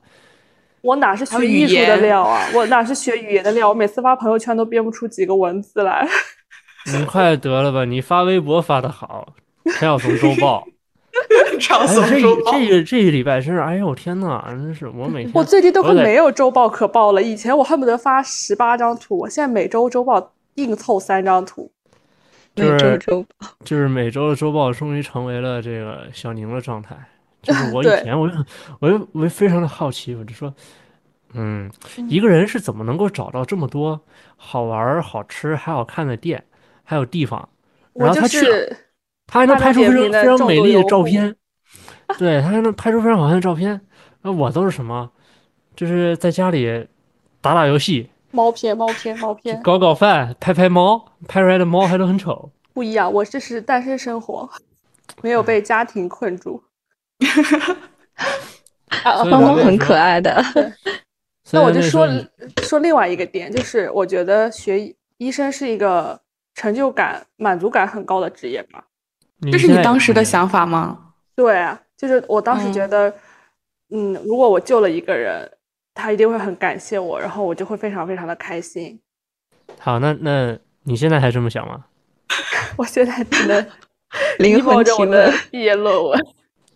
[0.81, 2.41] 我哪是学艺术的料啊？
[2.55, 3.69] 我哪是学语言的料？
[3.69, 6.09] 我每次发朋友圈都编不出几个文字来。
[6.91, 7.85] 你快得了吧！
[7.85, 10.65] 你发微博发的好，陈小松周报，
[11.61, 12.53] 上松周报。
[12.53, 17.23] 这个这个礼拜真是，哎呦我天呐，真是我每天我最近都快没有周报可报了。
[17.23, 21.71] 以前我恨不得发十八张图，我现在每周周报硬凑三张图。
[22.59, 23.25] 就是周
[23.65, 26.97] 就是每周的周报终于成为了这个小宁的状态。
[27.41, 28.35] 就是我以前我就
[28.81, 30.53] 我就我就非常的好奇，我就说，
[31.35, 31.71] 嗯，
[32.09, 34.01] 一个人是怎么能够找到这么多
[34.37, 36.45] 好玩儿、好吃还好看的店，
[36.83, 37.49] 还有地方，
[37.95, 38.77] 然后他去了，
[39.27, 41.35] 他还能拍出非常非常美丽的照片，
[42.19, 43.81] 对他还能拍出非常好看的照片。
[44.23, 45.11] 那我都是什么？
[45.77, 46.89] 就是在家里
[47.41, 52.51] 打打游戏，猫片、猫片、猫片，搞搞饭，拍拍猫，拍出来的猫还都很丑。
[52.73, 53.13] 不一样。
[53.13, 54.49] 我这是单身生活，
[55.23, 56.63] 没有被家庭困住。
[59.03, 60.43] 啊，所以猫猫很可爱的，
[61.51, 62.07] 那我就说
[62.63, 66.21] 说另外一个点，就是我觉得学医医生是一个
[66.55, 68.85] 成就感、满足感很高的职业吧。
[69.51, 71.13] 这是你当时的想法吗？
[71.35, 73.15] 对啊，就是我当时嗯觉得，
[73.91, 75.51] 嗯如果我救了一个人，
[75.99, 78.99] 他一定会很感谢我，然后我就会非常非常的开心。
[79.79, 81.85] 好，那那你现在还这么想吗？
[82.79, 83.67] 我现在只能
[84.39, 85.35] 灵提着我的问。
[85.51, 86.27] 毕业论文。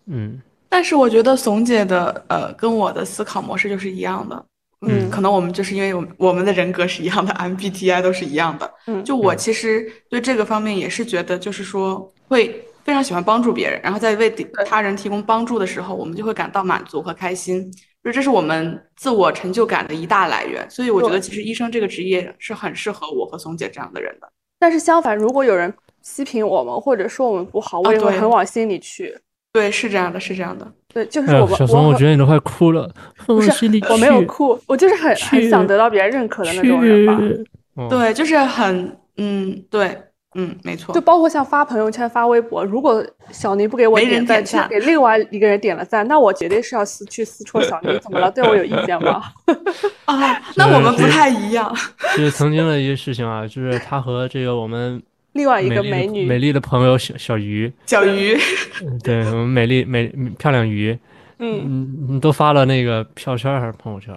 [0.06, 4.44] 嗯，但是我觉得怂姐的呃跟我的思考模式就是一样的。
[4.84, 8.68] 嗯可能我们就是因为我们我们的人格是一样的，MBTI 都是一样的。
[8.88, 14.28] 嗯就我嗯其实对这个方面也是觉得，就是说会非常喜欢帮助别人，然后在为
[14.66, 20.68] 他人提供帮助的时候，我们就会感到满足和开心，就这是我们自我成就感的一大来源。
[20.70, 24.28] 所以我觉得，其实医生这个职业是很适合我和松姐这样的人的。
[24.58, 25.72] 但是相反，如果有人
[26.04, 29.16] 批评我们或者说我们不好，我也会很往心里去。
[29.52, 30.66] 对，是这样的，是这样的。
[30.88, 32.90] 对，就是我们，小松，我觉得你都快哭了，
[33.26, 33.50] 不是
[33.90, 37.88] 我没有哭，我就是很很想得到别人认可的那种人吧。
[37.90, 39.94] 对，就是很，嗯，对，
[40.34, 41.00] 嗯，没错就。
[41.00, 48.30] 包括像发朋友圈、发微博，如果小宁不给我点赞，点赞给另外一个人点了赞，那我绝对是要私去私戳小宁，怎么了？
[48.30, 49.22] 对我有意见吗？
[50.06, 51.74] 啊，那我们不太一样。
[52.16, 58.36] 就是曾经的一个事情啊，就是他和这个我们另外一个美丽的美女，美丽的朋友小小鱼，小鱼，
[58.82, 60.06] 嗯对我们美丽美
[60.38, 60.98] 漂亮鱼，
[61.38, 64.14] 嗯，嗯，你都发了那个票圈还是朋友圈？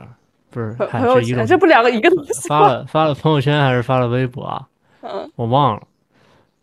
[0.49, 2.59] 不是，朋友圈，是一种这不两个一个东西吗？
[2.59, 4.61] 发了发了朋友圈还是发了微博啊？
[5.01, 5.81] 嗯，我忘了。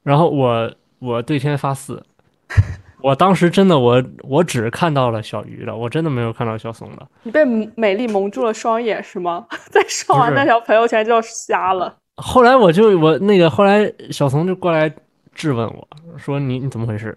[0.02, 2.00] 然后我我对天发誓，
[3.02, 7.06] 我当时真的我我只看到了小鱼的，我真的没有看到小松的。
[7.22, 9.46] 你被美丽蒙住了双眼是吗？
[9.70, 11.96] 在刷完那条朋友圈就瞎了。
[12.16, 14.92] 后来我就我那个后来小松就过来
[15.34, 15.88] 质问我
[16.18, 17.16] 说你你怎么回事？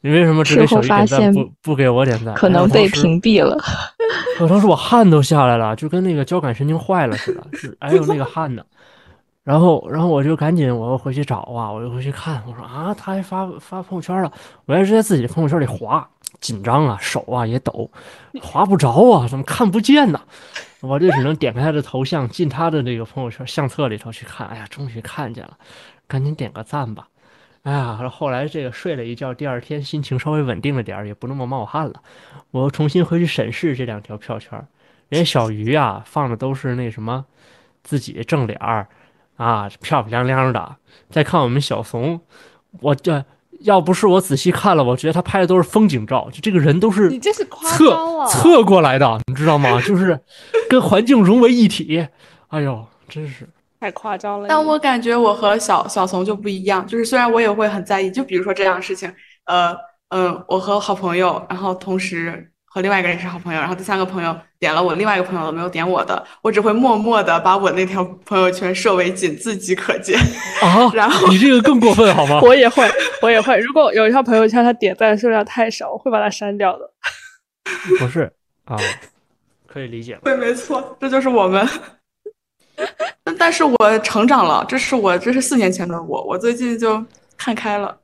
[0.00, 2.32] 你为什么只给小鱼点赞不不给我点赞？
[2.34, 3.56] 可能被屏蔽了。
[4.40, 8.62] 我 当时我汗都下来了，就跟那个交感神经坏了似的，是哎呦那个汗呢。
[9.48, 14.30] 然后，然后我就赶紧我又回去找啊，我又回去看，我说啊，他还发发朋友圈了，
[14.66, 16.06] 我还是在自己的朋友圈里划，
[16.38, 17.90] 紧张啊，手啊也抖，
[18.42, 20.20] 划不着啊，怎么看不见呢？
[20.80, 25.56] 我就只能点开他的头像，进他的那个朋友圈相册里头去看，哎呀，终于看见了，
[26.06, 27.08] 赶紧点个赞吧。
[27.62, 32.02] 哎呀，后来这个睡了一觉，第二天心情稍微稳定了点，也不那么冒汗了。
[32.50, 34.62] 我又重新回去审视这两条票圈
[35.08, 37.24] 连，小鱼啊放的都是那什么
[37.82, 38.86] 自己正脸儿
[39.38, 40.76] 啊，漂漂亮亮的。
[41.08, 42.20] 再看我们小怂，
[42.80, 43.24] 我这
[43.60, 49.80] 要不是我仔细看了，我觉得他拍的都是风景照，就这个人都是你这是夸侧张了，侧过来的，你知道吗？
[49.80, 50.20] 就是
[50.68, 52.06] 跟环境融为一体。
[52.48, 53.48] 哎呦，真是。
[53.80, 54.48] 太夸张了。
[54.48, 59.08] 但我感觉我和小小怂就不一样，就是虽然我也会很在意，就比如说这样的事情，
[59.44, 59.72] 呃
[60.08, 70.16] 嗯、我和好朋友，然后同时和另外一个人是好朋友，然后第三个朋友点了我另外一个朋友的，没有点我的，我只会默默的把我那条朋友圈设为仅自己可见，
[70.62, 72.38] 啊，然后你这个更过分好吗？
[72.46, 72.88] 我也会，
[73.20, 73.58] 我也会。
[73.58, 76.88] 如果有一条朋友圈他点赞数量太少，我会把它删掉的。
[77.98, 78.32] 不是
[78.66, 78.76] 啊，
[79.66, 80.16] 可以理解。
[80.22, 81.68] 对，没错，这就是我们。
[83.24, 87.04] 但但是我成长了，这是我这是四年前的我，我最近就
[87.36, 87.98] 看开了。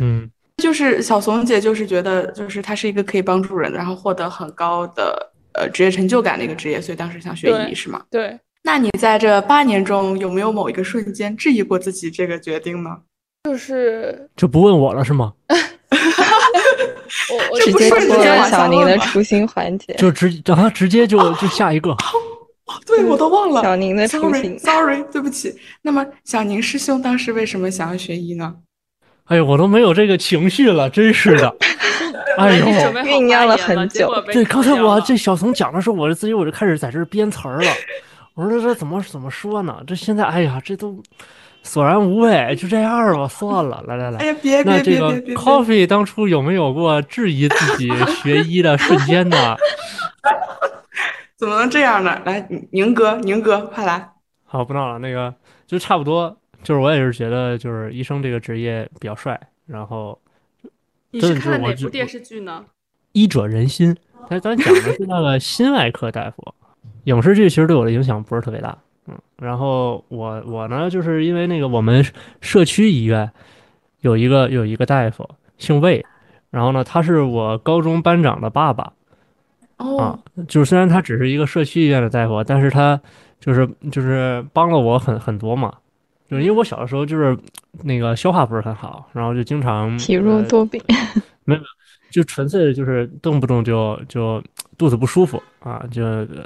[0.00, 8.02] 嗯，就是小怂姐，就是觉得就是她是一个可以帮助人，然后获得很高的呃职业成就感的一个职业，所以当时想学医，是吗？
[8.10, 12.90] 对，那你在这八年中有没有某一个瞬间质疑过自己这个决定呢？
[13.44, 15.32] 就是就不问我了是吗？
[17.30, 21.96] 我我直接不是直接过了小宁的初心环节，就直啊，直接就就下一个。
[22.84, 23.62] 对，我都忘了。
[23.62, 24.58] 小宁的初 Sorry, 心。
[24.58, 25.54] sorry，对不起。
[25.82, 28.54] 那么小宁师兄当时为什么想要学医呢？
[29.28, 31.54] 哎呦，我都没有这个情绪了，真是的。
[32.38, 37.70] 哎呦，酝酿了很久对，刚才我这小怂讲的时候，我自己我就开始在这儿编词儿了。
[38.34, 39.76] 我说这这怎么怎么说呢？
[39.86, 41.02] 这现在哎呀，这都
[41.62, 43.82] 索然无味，就这样吧，算了。
[43.86, 47.90] 来来来，哎呀，别别那这个别别别别！Coffee 当初有没有过质疑自己
[48.22, 49.56] 学医的瞬间呢？
[51.36, 52.18] 怎么能这样呢？
[52.24, 54.08] 来，宁哥，宁哥，快来！
[54.44, 55.34] 好，不闹了，那个
[55.66, 56.36] 就差不多，
[56.68, 60.20] 就是我也是觉得就是医生这个职业比较帅，然后
[61.10, 62.62] 你是看的是我就部电视剧呢？
[63.12, 63.96] 医者仁心，
[64.28, 66.54] 咱咱讲的是那个心外科大夫。
[67.04, 68.76] 影视剧其实对我的影响不是特别大，
[69.06, 72.04] 嗯，然后我我呢，就是因为那个我们
[72.42, 73.32] 社区医院
[74.02, 75.26] 有一个有一个大夫
[75.56, 76.04] 姓魏，
[76.50, 78.92] 然后呢，他是我高中班长的爸爸
[79.78, 83.00] 啊哦，，就是虽然他只是一个社区医院的大夫，但是他
[83.40, 85.78] 就是就是帮了我很很多嘛，就是
[86.30, 87.36] 因为我小的时候就是
[87.82, 90.82] 那个消化不是很好，然后就经常体弱呃多病，
[91.44, 91.60] 没有
[92.10, 94.42] 就纯粹的就是动不动就就
[94.76, 96.02] 肚子不舒服啊，就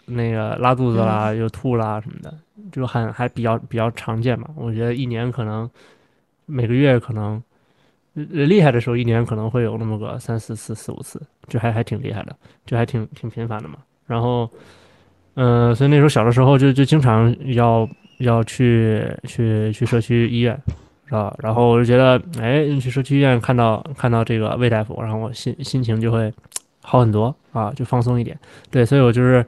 [0.07, 2.33] 那个拉肚子啦，又吐啦什么的，
[2.71, 4.49] 就很还比较比较常见嘛。
[4.57, 5.69] 我觉得一年可能
[6.47, 7.43] 每个月可能
[8.15, 13.79] 厉害的时候，一年可能会有那么个三四次、四五次，就还还挺厉害的，就还挺挺频繁的嘛。
[14.07, 14.51] 然后，
[15.35, 17.89] 嗯，所以那时候小的时候就就经常要
[18.23, 20.59] 要去去去社区医院。
[21.11, 26.33] 啊，然后我就觉得，哎，去社区医院看到看到这个魏大夫，然后我心心情就会
[26.81, 28.35] 好很多啊，就放松一点。
[28.71, 29.45] 对，所以我就是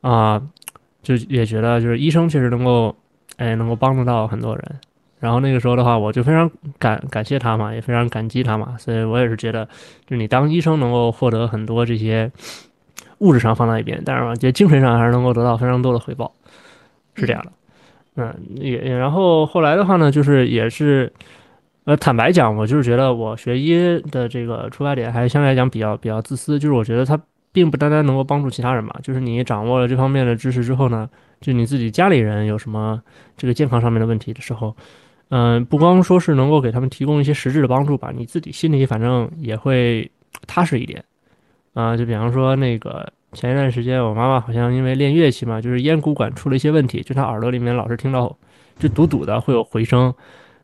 [0.00, 0.42] 啊，
[1.04, 2.92] 就也觉得就是医生确实能够，
[3.36, 4.64] 哎，能够帮助到很多人。
[5.20, 8.74] 然后那个时候的话，我就非常感感谢他嘛，也非常感激他嘛。
[8.76, 9.68] 所以我也是觉得，
[10.08, 12.28] 就你当医生能够获得很多这些
[13.18, 16.32] 物质上放在一边，但是我觉得精神上还是能够得到非常多的回报，
[17.14, 17.52] 是这样的。
[18.16, 21.12] 嗯也然后后来的话呢，就是也是，
[21.84, 23.74] 呃，坦白讲，我就是觉得我学医
[24.10, 27.20] 的这个出发点还相对来讲比较比较自私，就是我觉得它
[27.52, 33.02] 并不单单能够帮助其他人嘛，就是你掌握了这方面的知识之后呢，就你自己家里人有什么
[33.36, 34.76] 这个健康上面的问题的时候，
[35.30, 40.10] 嗯，不光说是能够给他们提供一些实质的帮助吧，你自己心里反正也会
[40.46, 41.04] 踏实一点，
[41.72, 43.12] 啊，就比方说那个。
[43.34, 48.34] 前一段时间，我妈妈好像因为练乐器嘛，就是咽鼓管出了一些问题，就她耳朵里面老是听到
[48.78, 50.14] 就堵堵的，会有回声。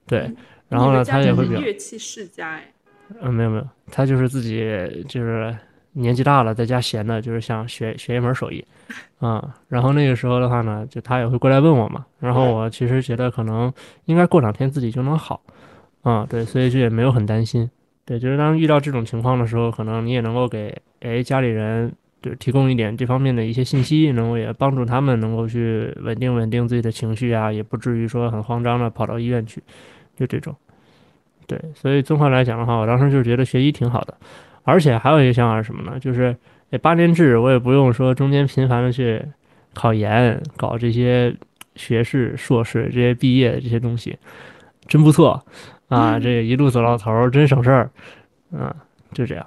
[0.06, 0.30] 对，
[0.68, 2.72] 然后呢，她也会比较乐器世家哎。
[3.20, 4.64] 嗯，没有没有，她就是自己
[5.08, 5.54] 就是
[5.92, 8.64] 年纪大了，在家闲的，就是想学学一门手艺
[9.18, 9.54] 啊。
[9.68, 12.06] 然后那个时候的话呢，就她也会过来问我嘛。
[12.20, 13.72] 然后我其实觉得可能
[14.06, 15.42] 应该过两天自己就能好
[16.02, 16.26] 啊。
[16.30, 17.68] 对，所以就也没有很担心。
[18.04, 21.92] 对，就是当遇到这种情况的时候，可能你也能够给哎家里人。
[22.22, 29.62] 就提供一点这方面的一些信息，能够也帮助他们能够去稳定稳定自己的情绪啊，也不至于说很慌张的跑到医院去，
[30.16, 30.54] 就这种。
[31.46, 34.14] 对，所以综合来讲的话，我当时就觉得学医挺好的，
[34.62, 35.98] 而且还有一个想法是什么呢？
[35.98, 36.36] 就是
[36.80, 39.20] 八年制，我也不用说中间频繁的去
[39.74, 41.34] 考研、搞这些
[41.74, 44.16] 学士、硕士这些毕业的这些东西，
[44.86, 45.44] 真不错
[45.88, 46.20] 啊！
[46.20, 47.90] 这一路走到头，真省事儿，
[48.56, 48.76] 啊，
[49.12, 49.44] 就这样。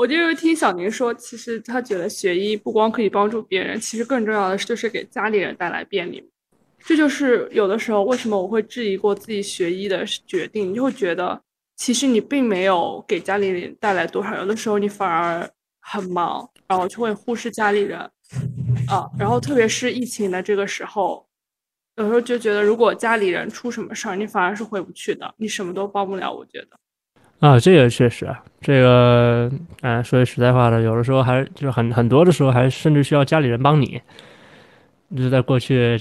[0.00, 6.26] 我就是听小宁说，其实他觉得学医不光可以帮助别人，其实更重要的是就是给家里人带来便利。
[6.78, 11.38] 这就是有的时候为什么我会质疑过自己学医的决定，就会觉得
[11.76, 15.46] 其实你并没有给家里人带来多少，有的时候你反而
[15.82, 17.98] 很忙，然后就会忽视家里人
[18.88, 19.06] 啊。
[19.18, 21.28] 然后特别是疫情的这个时候，
[21.96, 26.32] 有时候就觉得如果家里人出什么事儿，你反而是回不去的，你什么都帮不了。
[26.32, 26.79] 我觉得。
[27.40, 28.28] 啊，这个确实，
[28.60, 29.50] 这个，
[29.80, 34.00] 哎，说句实在话的，有的时候还就是很很多的时候，还甚至需要家里人帮你。
[35.16, 36.00] 就是在过去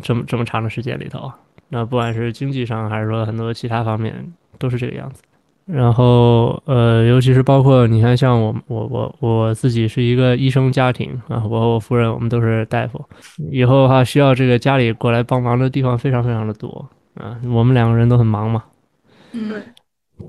[0.00, 1.30] 这么这么长的时间里头，
[1.68, 5.22] 那不管是经济上还是说很多其他方面，都是这个样子。
[5.66, 13.04] 然后，呃，尤其是包括你看，像我我我我自己是一个医生家庭啊，我和我夫人我们都是大夫，
[13.50, 18.64] 以后的话需要这个家里过来帮忙的地方非常非常的多啊，我们两个人都很忙嘛。
[19.32, 19.60] 嗯。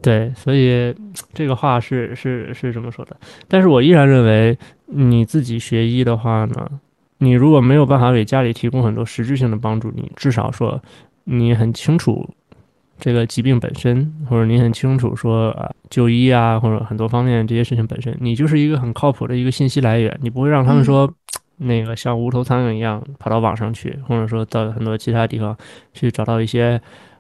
[0.02, 0.94] 对，所以
[1.34, 3.16] 这个话是是是这么说的，
[3.48, 6.70] 但是我依然认为，你自己学医的话呢，
[7.20, 10.80] 你如果没有办法给家里提供很多实质性的帮助，你至少说，
[11.24, 12.30] 你很清楚
[13.00, 21.10] 这个疾病本身，或者你很清楚说啊就医啊，或者很多方面这些事情本身，你就是一个很靠谱的一个信息来源，你不会让他们说
[21.56, 25.58] 那个像无头苍蝇一样跑到网上去，或者说到很多其他地方
[25.94, 26.80] 去找到一些。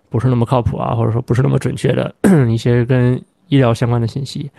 [0.09, 2.13] 不是那么靠谱啊，或者说不是那么准确的
[2.49, 4.49] 一些跟医疗相关的信息，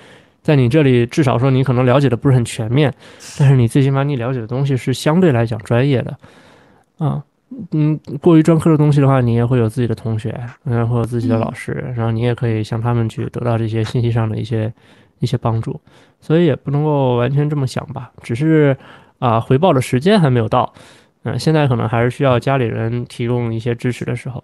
[0.43, 2.93] 在你这里至少说你可能了解的不是很全面，
[3.39, 6.17] 但是你最起码你了解的东西是相对来讲专业的，
[6.99, 7.23] 啊，
[7.73, 14.73] 嗯，过于专科的东西的话，你也会有自己的同学，然后有自己的老师，然后你也可以向他们去得到这些信息上的一些
[15.19, 15.79] 一些帮助，
[16.21, 18.77] 所以也不能够完全这么想吧，只是
[19.19, 20.73] 啊，回报的时间还没有到，
[21.25, 24.43] 嗯，现在可能还是需要家里人提供一些支持的时候。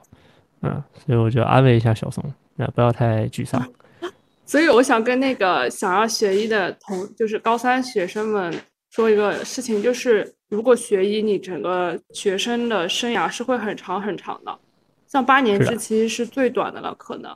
[0.64, 2.24] 嗯，所以我就安慰一下小松，
[2.56, 3.64] 那不要太沮丧。
[4.46, 8.52] 所以我想跟那个想要学医的同，就是高三学生们
[8.90, 14.58] 说一个事情，就是如果学医，你整个学生的生涯是会很长很长的，
[15.06, 17.34] 像八年制其实是最短的了，可能。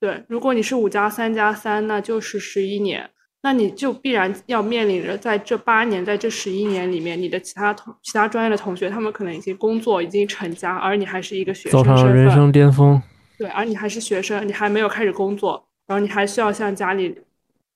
[0.00, 3.10] 对，如果你是五加三加三，那就是十一年。
[3.42, 13.00] 那你就必然要面临着在这八年，在这十一年里面，你的其他同其他专业的同学，他们可能已经工作，已经成家，而你还是一个学生，走上人生巅峰。
[13.38, 17.16] 对，而你还是学生，你还没有开始工作，然后你还需要向家里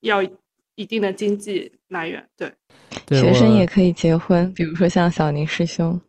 [0.01, 0.21] 要
[0.75, 2.25] 一定的经济来源。
[2.37, 6.01] 对，学生也可以结婚，比如说像小宁师兄。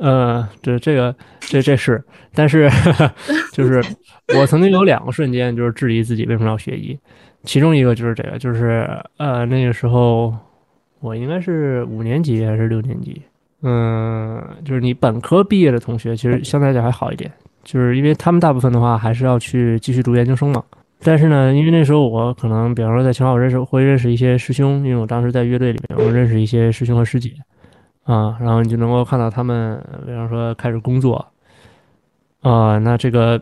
[0.00, 2.68] 呃，这这个这这是，但是
[3.54, 3.82] 就是
[4.36, 6.98] 我曾经有两个瞬间就是质疑自己为什么要学医，
[7.46, 8.86] 其中一个就是这个，就是
[9.16, 10.34] 呃那个时候
[11.00, 13.22] 我应该是五年级还是六年级，
[13.62, 17.32] 嗯，就是你本科毕业的同学，其实相对来讲还好一点，
[17.64, 20.62] 就是因为他们大部分的话还是要去继续读研究生嘛。
[21.02, 27.32] 但是呢，因为那时候我可能，比方说在清华，我认识会认识一些师兄，因为我当时在乐队里面，我认识一些师兄和师姐。
[28.04, 31.26] 啊，然后你就能够看到他们，比方说开始工作，
[32.40, 33.40] 啊，那这个，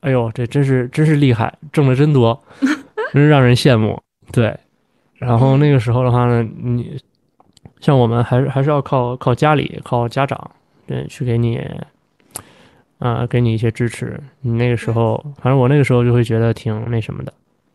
[0.00, 2.38] 哎呦，这真是真是厉害，挣的真多，
[3.12, 4.00] 真是让人羡慕。
[4.32, 4.58] 对，
[5.16, 6.98] 然后那个时候的话呢，你
[7.80, 10.50] 像我们还是还是要靠靠家里，靠家长，
[10.86, 11.60] 对，去给你，
[12.98, 14.18] 啊，给你一些支持。
[14.40, 17.32] 你那个时候，反正我那个时候就会觉得挺那什么的，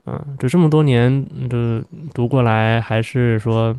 [0.08, 1.82] 嗯，就这么多年就
[2.14, 3.74] 读过来，还是说。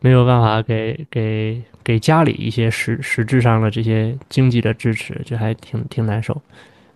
[0.00, 6.40] 没有办法给给给家里一些实实质上的这些经济的支持，就还挺挺难受。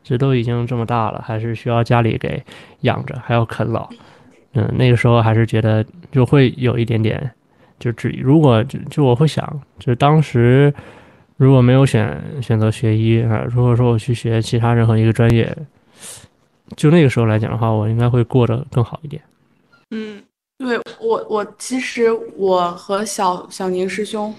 [0.02, 2.42] 这都已经这么大了，还是需要家里给
[2.80, 3.88] 养着，还要啃老。
[4.54, 7.30] 嗯，那个时候还是觉得就会有一点点
[7.78, 8.18] 就质疑。
[8.18, 10.72] 如果就就我会想，就当时
[11.36, 15.56] 如果没有选选择学医啊，如果说我去学其他任何一个专业，
[16.76, 19.22] 就那个时候来讲的话，我应该会过得更好一点。
[19.90, 20.22] 嗯。
[20.58, 24.32] 对我，我其实我和小小宁师兄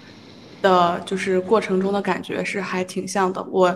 [0.61, 3.43] 的，就是过程中的感觉是还挺像的。
[3.51, 3.67] 我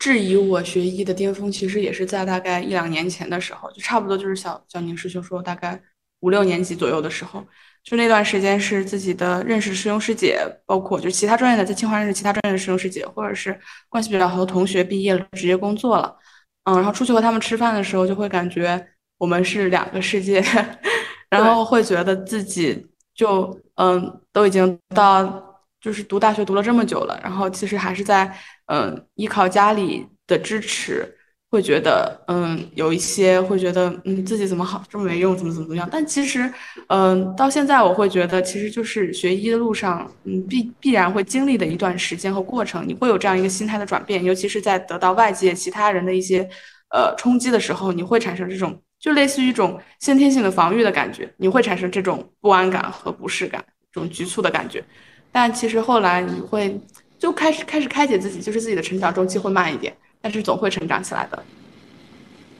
[0.00, 5.80] 质疑我学医的巅峰，其实也是在大概一两年前的时候，就差不多就是小小宁师兄说大概
[6.20, 7.44] 五六年级左右的时候，
[7.84, 13.56] 就那段时间是自己的认识师兄师姐，包括就其他专业的在清华认识其他专业的师兄师姐，或者是
[13.88, 16.16] 关系比较好的同学毕业了，直接工作了，
[16.64, 18.84] 嗯，然后出去和他们吃饭的时候，就会感觉
[19.18, 20.42] 我们是两个世界。
[21.30, 22.84] 然后会觉得自己
[23.14, 28.36] 就嗯，都已经到就是读大学读了这么久了，然后其实还是在
[28.70, 31.06] 嗯依靠家里的支持，
[31.50, 35.88] 会觉得嗯有一些会觉得嗯自己怎么好这么没用，怎么怎么怎么样。
[35.90, 36.50] 但其实
[36.88, 46.48] 嗯到现在我会觉得，其实就是学医的路上嗯必必然会经历的一段时间和过程，你会有这样一个心态的转变，尤其是在得到外界其他人的一些
[46.90, 48.80] 呃冲击的时候，你会产生这种。
[49.00, 54.84] 就类似于一种先天性的防御的感觉，你会产生这种不安感和不适感，这种局促的感觉。
[55.32, 56.78] 但其实后来你会
[57.20, 61.40] 就开始开始开解自己，就是自己的成长周期会慢一点，但是总会成长起来的。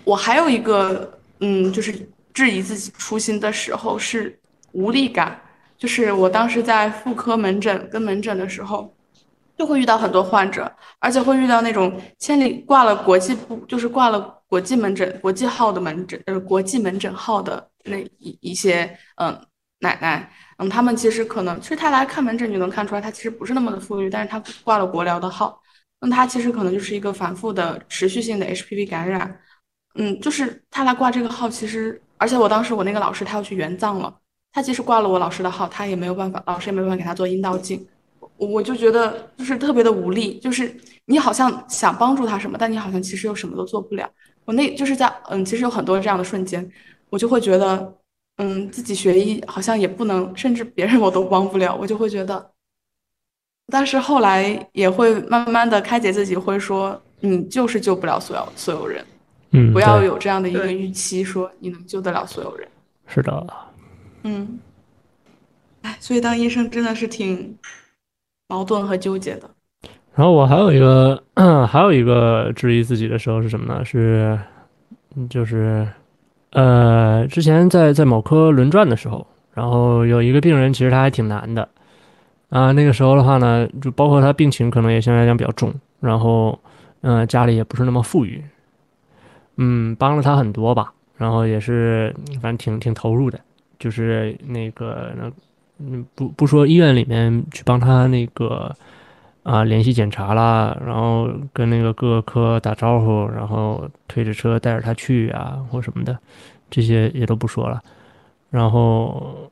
[0.05, 4.39] 我还有一个嗯，就是质疑自己初心的时候是
[4.71, 5.41] 无力感，
[5.77, 8.95] 就是我当时在妇科门诊跟门诊的时候，
[9.57, 14.37] 就会遇到很多患者，而且会遇到那种千里挂了国际部，就是挂了。
[14.51, 19.41] 国际门诊、国际号的门诊，呃，国际门诊号的那一一些，嗯，
[19.79, 20.29] 奶奶，
[20.61, 25.59] 嗯，他们其实可能，其实他来看门诊，就能看出来，他其实不是那么的富裕，但是他挂了国疗的号，
[26.01, 29.41] 那他其实可能就是一个反复的、持续性的 HPV 感染，
[29.95, 34.15] 嗯，就是他来挂这个号，其实，而且我当时我那个老师他要去援藏了，
[34.53, 37.87] 他即使挂了我老师的号，他也没有办法，老师也没办法给他做阴道镜。
[38.37, 40.75] 我就觉得就是特别的无力，就是
[41.07, 44.07] 你好像想帮助他什么，但你好像其实又什么都做不了。
[44.45, 46.71] 我那就是在嗯，其实有很多这样的瞬间，
[47.09, 47.95] 我就会觉得
[48.41, 52.51] 嗯，自己学医好像也不能，甚至别人我都帮不了，我就会觉得。
[53.69, 59.05] 但是后来也会慢慢的开解自己，会说你就是救不了所有所有人，
[59.53, 62.67] 嗯，不要有这样的一个预期，说你能救得了所有人。
[63.07, 63.47] 是的，
[64.25, 64.59] 嗯，
[65.83, 67.57] 哎，所以当医生真的是挺。
[68.51, 69.49] 矛盾和纠结的。
[70.13, 71.23] 然后我还有一个，
[71.71, 73.85] 还有一个质疑自己的时候是什么呢？
[73.85, 74.37] 是，
[75.29, 75.87] 就是，
[76.51, 81.69] 呃，之前在在某科轮转的时候，然后有一个病人，其实他还挺难的，
[82.49, 86.59] 啊，那个时候的话呢，就包括他病情可能也相对来讲比较重，然后，
[87.03, 88.43] 嗯，家里也不是那么富裕，
[89.57, 93.39] 嗯，帮了他很多吧，然后也是反正挺挺投入的，
[93.79, 95.31] 就是那个那。
[95.83, 98.71] 嗯，不不说医院里面去帮他那个
[99.43, 106.19] 啊联系检查啦，然后跟那个各个科打招呼，然后推着车带着他去啊或什么的，
[106.69, 107.81] 这些也都不说了。
[108.51, 109.51] 然后，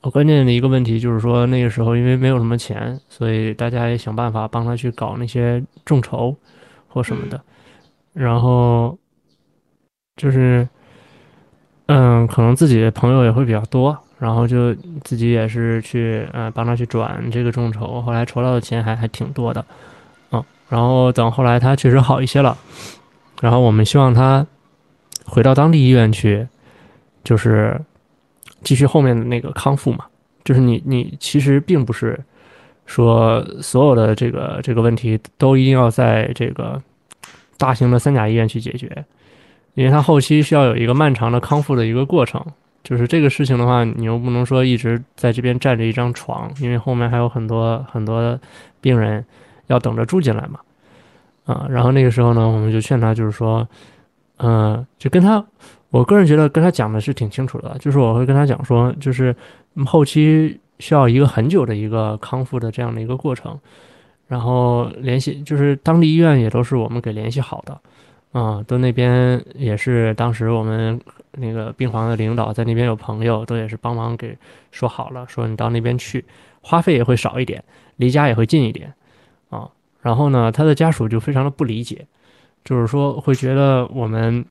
[0.00, 6.34] 关键的一个问题就是说，那个时候因为没有什么钱，所以大家也想办法帮他去搞那些众筹
[6.88, 7.40] 或什么的。
[8.14, 8.98] 然后
[10.16, 10.66] 就是，
[11.86, 13.96] 嗯，可能自己的朋友也会比较多。
[14.18, 19.64] 然后就自己也是去，呃，帮他去转这个众筹，后来筹到的钱还还挺多的，
[20.32, 22.58] 嗯，然后等后来他确实好一些了，
[23.40, 24.44] 然后我们希望他
[25.24, 26.44] 回到当地医院去，
[27.22, 27.80] 就是
[28.64, 30.04] 继续后面的那个康复嘛，
[30.42, 32.18] 就是你你其实并不是
[32.86, 36.82] 说所有的这个这个问题都一定要在这个
[37.56, 39.04] 大型的三甲医院去解决，
[39.74, 42.44] 因为他后期需要有一个漫长的康复的一个过程。
[42.84, 48.38] 就是这个事情的话，你又不能说一直在这边占着一张床，因为后面还有很多很多
[48.80, 49.22] 病人
[49.66, 50.60] 要等着住进来嘛。
[51.44, 53.66] 啊，然后那个时候呢，我们就劝他，就是说，
[54.36, 55.44] 嗯，就跟他，
[55.90, 59.34] 我个人觉得跟他讲的是挺清楚的，就是我会跟他讲说，就是
[59.84, 63.58] 后期需要一个很久的一个康复的这样的一个过程，
[64.26, 67.80] 然后联系就是当地医院也都是我们给联系好的，
[68.32, 70.98] 啊，都那边也是当时我们。
[71.38, 74.36] 那个病房的领导在那边有朋友，都也是帮忙给
[74.70, 76.24] 说好了，说你到那边去，
[76.60, 77.62] 花费也会少一点，
[77.96, 78.92] 离家也会近一点，
[79.48, 79.68] 啊，
[80.00, 82.06] 然后呢，他的家属就非常的不理解，
[82.64, 84.44] 就是说会觉得我们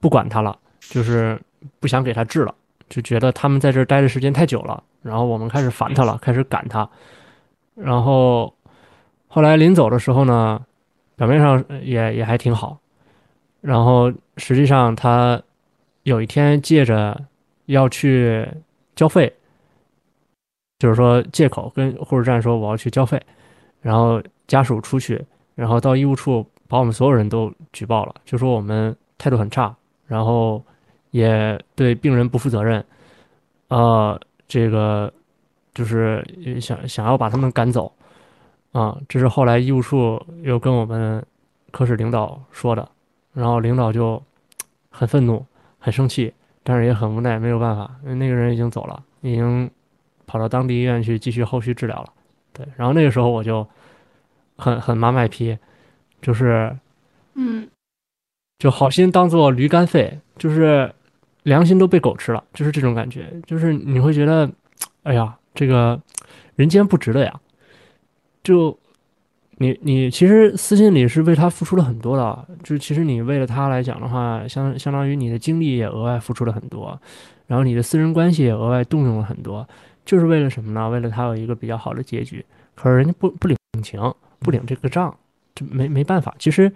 [0.00, 1.40] 不管他了，就是
[1.80, 2.54] 不想给他治了，
[2.88, 6.88] 就觉得他们在这儿待的时间太久了，然后我们开始烦他了，开始赶他，
[7.74, 8.52] 然后
[9.28, 10.60] 后来临走的时候呢，
[11.16, 12.78] 表面上也也还挺好，
[13.60, 15.40] 然后实际上他。
[16.06, 17.20] 有一天借着
[17.64, 18.48] 要去
[18.94, 19.32] 交费，
[20.78, 23.20] 就是说借口跟护士站说我要去交费，
[23.80, 25.20] 然后家属出去，
[25.56, 29.74] 然后到医务处把我们所有人都举报了，就说我们态度很差，
[30.06, 30.62] 然后
[31.10, 32.84] 也对病人不负责任，
[33.66, 35.12] 呃，这个
[35.74, 36.24] 就是
[36.60, 37.92] 想想要把他们赶走，
[38.70, 41.20] 啊，这是后来医务处又跟我们
[41.72, 42.88] 科室领导说的，
[43.32, 44.22] 然后领导就
[44.88, 45.44] 很愤怒。
[45.86, 46.34] 很生气，
[46.64, 49.70] 但是也很无奈，没有办法，因为那个人已经走了，已经
[50.26, 52.12] 跑到当地医院去继续后续治疗了。
[52.52, 53.64] 对，然后那个时候我就
[54.56, 55.56] 很很妈卖批，
[56.20, 56.76] 就是，
[57.34, 57.68] 嗯，
[58.58, 60.92] 就好心当做驴肝肺，就是
[61.44, 64.50] 良心都被狗吃了，就是这种感觉，就是你会觉得，
[65.04, 66.02] 哎呀，这个
[66.56, 67.40] 人间不值得呀，
[68.42, 68.76] 就。
[69.58, 77.00] 你你其实私信里是为他付出了很多的，就其实你为了他来讲的话，相相当于你的精力也额外付出了很多，
[77.46, 79.66] 然后你的私人关系也额外动用了很多，
[80.04, 80.90] 就是为了什么呢？
[80.90, 82.44] 为了他有一个比较好的结局。
[82.74, 83.98] 可是人家不不领情，
[84.40, 85.16] 不领这个账，
[85.54, 86.34] 就没没办法。
[86.38, 86.70] 其实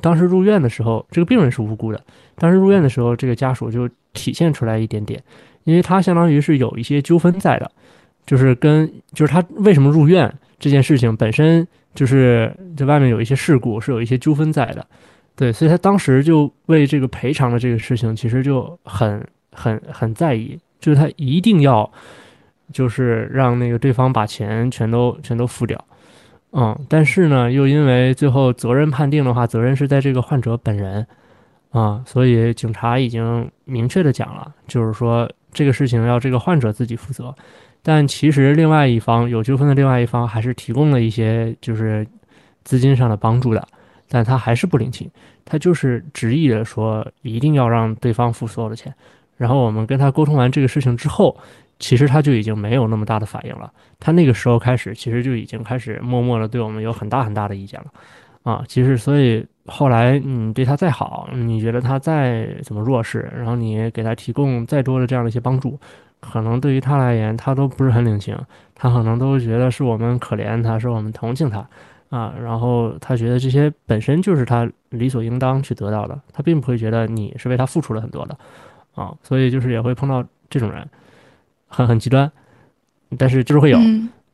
[0.00, 2.04] 当时入院的时候，这个病人是无辜的。
[2.34, 5.22] 当时入院的时候，这个家属就体现出来一点点，
[5.62, 7.70] 因为他相当于是有一些纠纷在的，
[8.26, 11.64] 就是跟就是他为什么入院这件事情本身。
[11.98, 14.86] 就是在外面有一些事故，是有一些纠纷在的，
[15.34, 21.90] 对，所以他当时就为这个赔偿的这个事情，其实就很很很在意，就是他一定要，
[22.72, 25.84] 就是让那个对方把钱全都全都付掉，
[26.52, 31.04] 嗯，但是呢，又因为最后责任判定的话，责任是在这个患者本人，
[31.70, 37.34] 啊，所以警察已经明确的讲了，就是说这个事情要这个患者自己负责。
[37.88, 42.06] 但其实另外一方有纠纷的另外一方还是提供了一些就是
[42.62, 43.66] 资金上的帮助的，
[44.10, 45.10] 但他还是不领情，
[45.42, 48.94] 他就是执意的说一定要让对方付所有的钱。
[49.38, 51.34] 然后我们跟他沟通完这个事情之后，
[51.78, 53.72] 其实他就已经没有那么大的反应了。
[53.98, 57.86] 他那个时候开始其实就已经开始默默的对我们有很大很大的意见了
[58.42, 58.62] 啊。
[58.68, 65.80] 其实所以后来你对他再好，你觉得他再怎么弱势，然后你给他提供再多的这样的一些帮助。
[66.20, 68.36] 可能对于他而言，他都不是很领情，
[68.74, 71.66] 他可能都觉得是我们可怜他，是我们同情他，
[72.10, 78.36] 啊，然后他觉得这些本身就是他理所应当去得到的，他并不会觉得你是为他付出了很多的，
[78.94, 80.86] 啊，所以就是也会碰到这种人，
[81.66, 82.30] 很很极端，
[83.16, 83.78] 但是就是会有，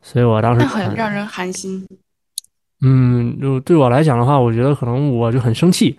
[0.00, 1.86] 所以我当时很让人寒心。
[2.80, 5.98] 嗯，就对我来讲的话，我觉得可能我就很生气，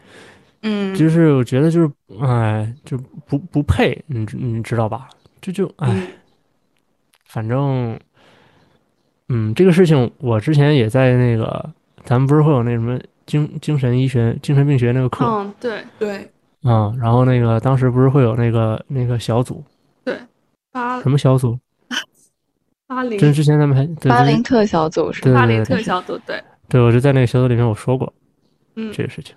[0.61, 5.07] 嗯，就是我觉得就是哎，就不不配，你你知道吧？
[5.45, 6.07] 这就哎，
[7.25, 7.99] 反正，
[9.29, 11.69] 嗯，这个事情我之前也在那个，
[12.03, 15.23] 咱们不是会有那什么精精神医学、精神病学那个课？
[15.23, 16.27] 嗯，对对。
[16.63, 19.63] 嗯，然后那个当时不是会有那个那个小组？
[20.03, 20.17] 对，
[20.71, 21.55] 八什么小组？
[22.87, 23.19] 巴林。
[23.19, 26.43] 就是之前咱们还巴林特小组是巴林特小组，对。
[26.67, 28.11] 对，我就在那个小组里面我说过，
[28.77, 29.35] 嗯，这个事情。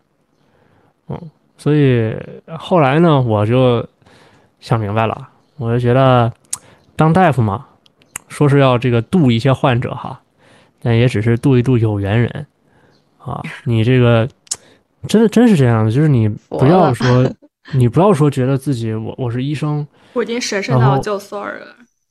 [1.09, 2.17] 嗯，所以
[2.59, 3.87] 后来呢，我就
[4.59, 5.29] 想明白了。
[5.59, 6.33] 我就觉得，
[6.97, 7.67] 当大夫嘛，
[8.29, 10.21] 说是要这个度一些患者哈，
[10.81, 12.47] 但也只是度一度有缘人
[13.19, 13.43] 啊。
[13.65, 14.29] 你这个
[15.07, 17.31] 真的真是这样的，就是你不要说，
[17.75, 21.63] 你不要说觉得自己我我是医生，我已经神圣到救所有人。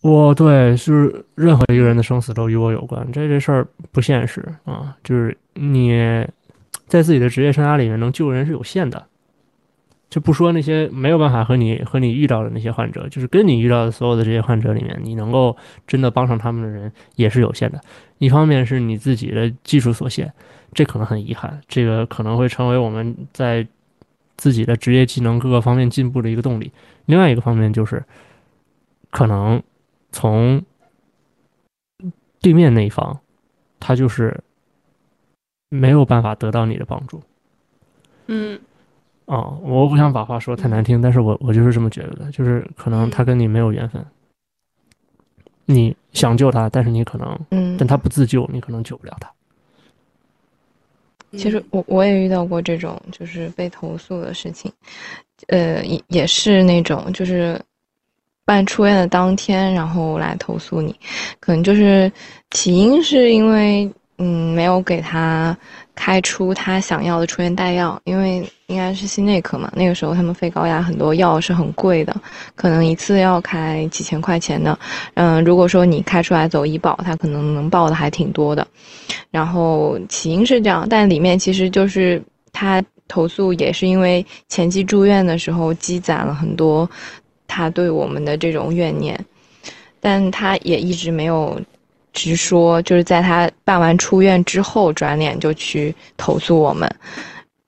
[0.02, 4.96] 我对，就是任何一个人的生死都与我有关，这这事儿不现实啊。
[5.04, 5.92] 就是你
[6.88, 9.04] 在自己的职业生涯里面能救人是有限的
[10.10, 15.56] 就不说那些没有办法和你和你遇到的那些患者，就是跟你遇到的所有的这些患者里面，你能够
[15.86, 17.82] 真的帮上他们的人也是有限的。
[18.18, 20.32] 一方面是你自己的技术所限，
[20.74, 23.68] 这可能很遗憾，这个可能会成为我们在
[24.38, 26.72] 自己的职业技能各个方面进步的一个动力。
[27.06, 28.04] 另外一个方面就是，
[29.12, 29.62] 可能
[30.14, 30.64] 从
[32.40, 33.20] 对面那一方，
[33.78, 34.42] 他就是
[35.70, 37.22] 没有办法得到你的帮助。
[38.28, 38.58] 嗯。
[39.28, 44.02] 哦，我不想把话说太难听，但是我我就是这么觉得的，就是可能他跟你没有缘分，
[45.66, 49.30] 你想救他，但是你可能，嗯，但他不自救，你可能救不了他。
[51.34, 54.72] 其实我我也遇到过这种就是被投诉的事情，
[55.48, 57.62] 呃，也也是那种就是
[58.46, 60.96] 办出院的当天，然后来投诉你，
[61.42, 62.10] 可能就是
[62.52, 65.56] 起因是因为嗯没有给他。
[65.98, 69.70] 开出他想要的出院带药，因为应该是心内科嘛。
[69.76, 72.16] 那个时候他们肺高压很多药是很贵的，
[72.56, 74.78] 可能一次要开几千块钱的。
[75.16, 78.66] 嗯，如果说你开出来走医保，他可能能报的还挺多的。
[79.32, 82.22] 然后起因是这样，但里面其实就是
[82.54, 86.88] 他投诉也是因为前期住院的时候积攒了很多
[87.48, 89.20] 他对我们的这种怨念，
[90.00, 91.60] 但他也一直没有。
[92.18, 96.92] 直说，就是在他办完出院之后，转脸就去投诉我们，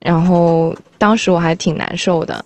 [0.00, 2.44] 然后当时我还挺难受的。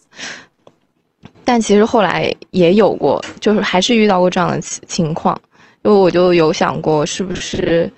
[1.46, 5.40] 但其实后来也有过，就是还是遇到过这样的情况，
[5.82, 7.90] 因为我就有想过，是不是，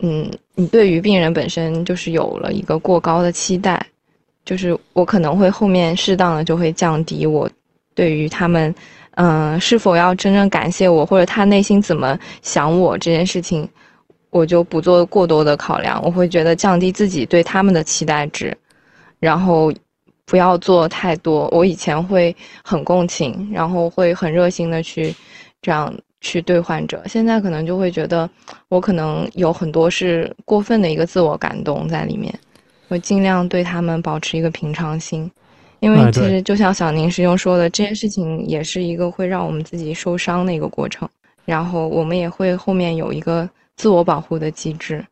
[0.00, 3.84] 嗯，你对于病人本身就是有了一个过高的期待，
[4.44, 7.48] 就是我可能会后面适当的就会降低我
[7.94, 8.74] 对于他们。
[9.16, 13.68] 嗯，是否要真正感谢我，或者他内心怎么想我这件事情，
[14.30, 16.02] 我就不做过多的考量。
[16.02, 18.56] 我会觉得降低自己对他们的期待值，
[19.20, 19.72] 然后
[20.26, 21.48] 不要做太多。
[21.52, 22.34] 我以前会
[22.64, 25.14] 很共情，然后会很热心的去
[25.62, 28.28] 这样去对患者，现在可能就会觉得
[28.68, 32.34] 我可能有很多是过分的一个自我感动在里面，
[32.88, 35.30] 会尽量对他们保持一个平常心。
[35.84, 41.06] 因为其实就像小宁师兄说的，这件事情也是一个会让我们自己受伤的一个过程，
[41.44, 45.04] 然后我们也会后面有一个自我保护的机制。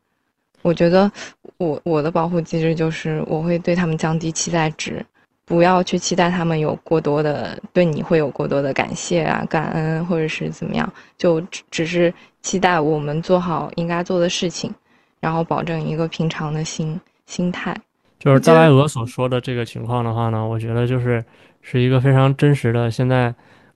[0.63, 1.11] 我觉得
[1.57, 5.05] 我我的保护机制就是我会对他们降低期待值，
[5.45, 12.11] 不要去期待他们有过多的对你会有过多的感谢啊、感恩或者是怎么样，就只只是
[12.41, 14.73] 期待我们做好应该做的事情，
[15.19, 17.77] 然后保证一个平常的心心态。
[18.23, 21.21] 就是大白鹅所说的这个情况的话呢，我觉得就是
[21.61, 22.89] 是一个非常真实的。
[22.89, 23.35] 现在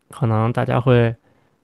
[0.10, 1.14] 可能大家会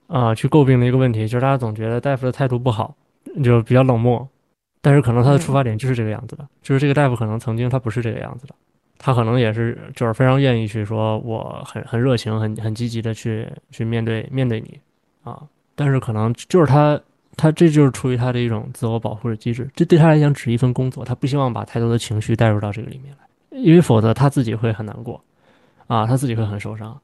[0.06, 2.94] 啊去诟病的一个问题，就是大家总觉得大夫的态度不好，
[3.42, 4.28] 就比较冷漠。
[4.82, 8.54] 但是可能他的出发点就是这个样子的，就是这个大夫可能曾经他不是这个样子的，
[8.98, 14.78] 他可能也是就是非常愿意去说我很很热情、很很积极的去去面对面对你
[15.22, 15.42] 啊。
[15.74, 17.00] 但是可能就是他。
[17.36, 25.22] 他这就是出于他的一种自我保护的机制，这对他来讲只是一份工作，他不希望把太多的情绪带入到这个里面来，因为否则他自己会很难过，
[25.86, 27.00] 啊，他自己会很受伤。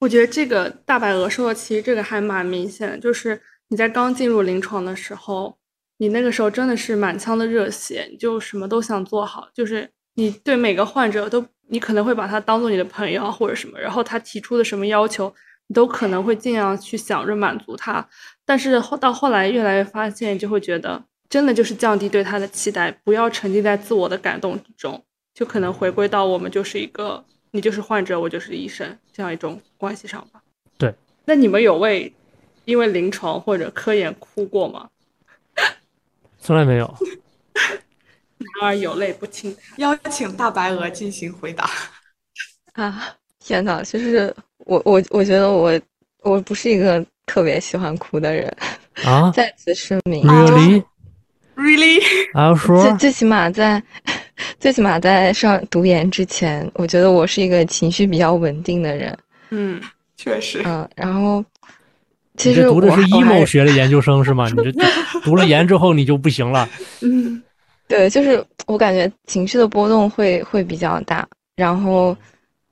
[0.00, 5.56] 我觉得这个大白鹅说的其实这个还蛮明显的，就是你在刚进入临床的时候，
[5.98, 15.32] 你那个时候真的是满腔的热血，你就什么都想做好，就是你对每个患者都，你可能会把他当做你的朋友或者什么，然后他提出的什么要求。
[15.66, 18.06] 你都可能会尽量去想着满足他，
[18.44, 25.02] 但是后到后来越来越发现，就会觉得真的就是降低对他的期待，不要沉浸在自我的感动之中，
[25.32, 30.42] 就可能回归到我们就是一个你就是患者，我就是医生这样一种关系上吧。
[30.76, 30.94] 对，
[31.24, 32.12] 那你们有为
[32.66, 34.90] 因为临床或者科研哭过吗？
[36.38, 36.94] 从来没有。
[38.60, 39.62] 男儿有泪不轻弹。
[39.78, 41.70] 邀请大白鹅进行回答。
[42.74, 44.34] 啊，天呐，就是。
[44.66, 45.80] 我我我觉得我
[46.22, 48.54] 我不是一个特别喜欢哭的人
[49.04, 50.22] 啊， 在此声明。
[50.26, 52.00] Really，Really，
[52.32, 53.82] 啊说最最起码在
[54.58, 59.16] 最起码在上读研之前，我觉得我是一个情绪比较稳定的人。
[59.50, 59.80] 嗯，
[60.16, 60.62] 确实。
[60.64, 61.44] 嗯，然后
[62.36, 64.48] 其实读的是 emo 学的研究生是吗？
[64.48, 64.72] 你这
[65.22, 66.68] 读了研之后你就不行了。
[67.02, 67.42] 嗯，
[67.86, 72.16] 对，就是我感觉情绪的波动会会比较大，然后。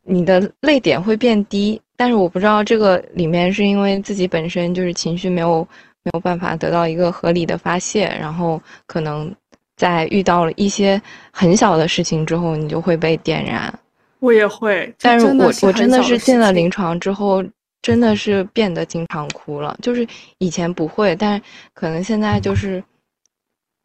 [0.05, 5.67] 你的泪点会变低，但是我不知道这个里面是因为自己本身就是情绪没有
[6.03, 9.33] 没有办法得到一个合理的发泄，然后可能
[9.77, 11.01] 在遇到了一些
[11.31, 13.73] 很小的事情之后，你就会被点燃。
[14.19, 17.43] 我也会，但是我我真的是进了临床之后，
[17.81, 19.77] 真的是变得经常哭了。
[19.83, 20.07] 就是
[20.39, 21.41] 以前不会，但
[21.75, 22.83] 可能现在就是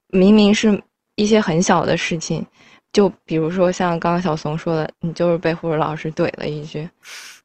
[0.10, 0.80] 明明是
[1.16, 2.46] 一些很小的事情。
[2.94, 6.90] 就比如说像刚刚小松说的，你就是被护士老师怼了一句，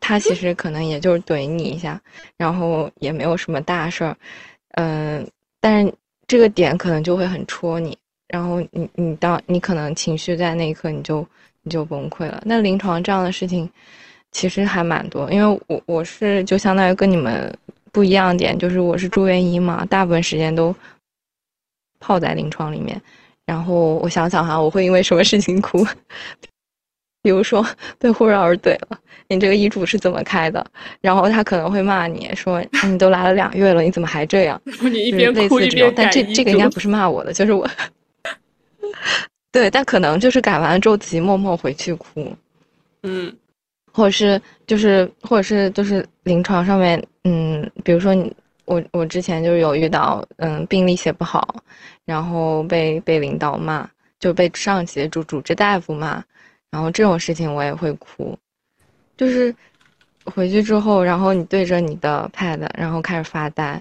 [0.00, 2.00] 他其实可能也就是怼你一下，
[2.36, 4.16] 然后也没有什么大事儿，
[4.76, 5.26] 嗯，
[5.60, 5.94] 但是
[6.26, 7.96] 这个点可能就会很戳你，
[8.28, 11.26] 然后你你当你可能情绪在那一刻你就
[11.62, 12.42] 你就崩溃了。
[12.46, 13.68] 那临床这样的事情
[14.30, 17.54] 其实还蛮多，因为我我是就相当于跟你们
[17.90, 20.74] 不一样点，就是我是住院医嘛，大部分时间都
[22.00, 22.98] 泡在临床里面。
[23.46, 25.84] 然后我想想哈，我会因为什么事情哭？
[27.22, 27.64] 比如说
[27.98, 30.64] 被护士老师怼了，你这个医嘱是怎么开的？
[31.00, 34.60] 然后他可能会骂你说你都来了两月了，你怎么还这样？
[34.82, 37.68] 你一边哭一边但这这个应该不是骂我的，就是我。
[39.52, 42.34] 对，但可能就是改完了之后自己默默回去哭。
[43.02, 43.32] 嗯，
[43.92, 48.34] 或者是就是或者是就是临床上面，嗯，比如说你。
[48.72, 51.54] 我我之前就有遇到，嗯，病历写不好，
[52.06, 53.86] 然后被被领导骂，
[54.18, 56.24] 就被上级主主治大夫骂，
[56.70, 58.34] 然后这种事情我也会哭，
[59.16, 59.54] 就是
[60.24, 63.80] 回去之后，然后你对着你的 pad，然后开始发呆，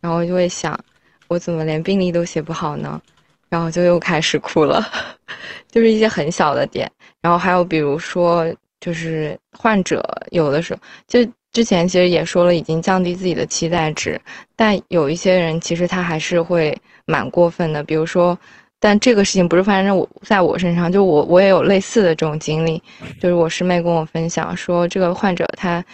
[0.00, 0.78] 然后就会想，
[1.26, 3.00] 我怎么连病历都写不好呢？
[3.48, 4.80] 然后就又开始哭了，
[5.68, 6.88] 就是一些很小的点，
[7.20, 8.46] 然后还有比如说，
[8.78, 11.28] 就是患者有的时候就。
[11.58, 14.16] 之前其实也说了，已经降低自己的期待值，
[14.54, 16.72] 但有一些人其实他还是会
[17.04, 17.82] 蛮过分的。
[17.82, 18.38] 比如说，
[18.78, 22.80] 但这个事情不是发生在我在我身上，就我我也有类似的这种经历。
[23.20, 25.84] 就是我师妹跟我分享说，这个患者他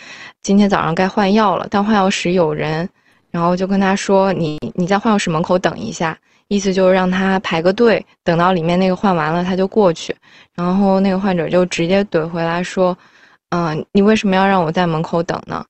[0.42, 2.86] 今天早上该换药了，但换药室有人，
[3.30, 6.14] 然后就跟他说：“你你在换药室门口等一下。”
[6.48, 10.14] 意思就是让他排个队，等到里面那个换完了他就过去。
[10.54, 12.94] 然后那个患者就直接怼回来说。
[13.56, 15.64] 嗯，你为什么要让我在门口等呢？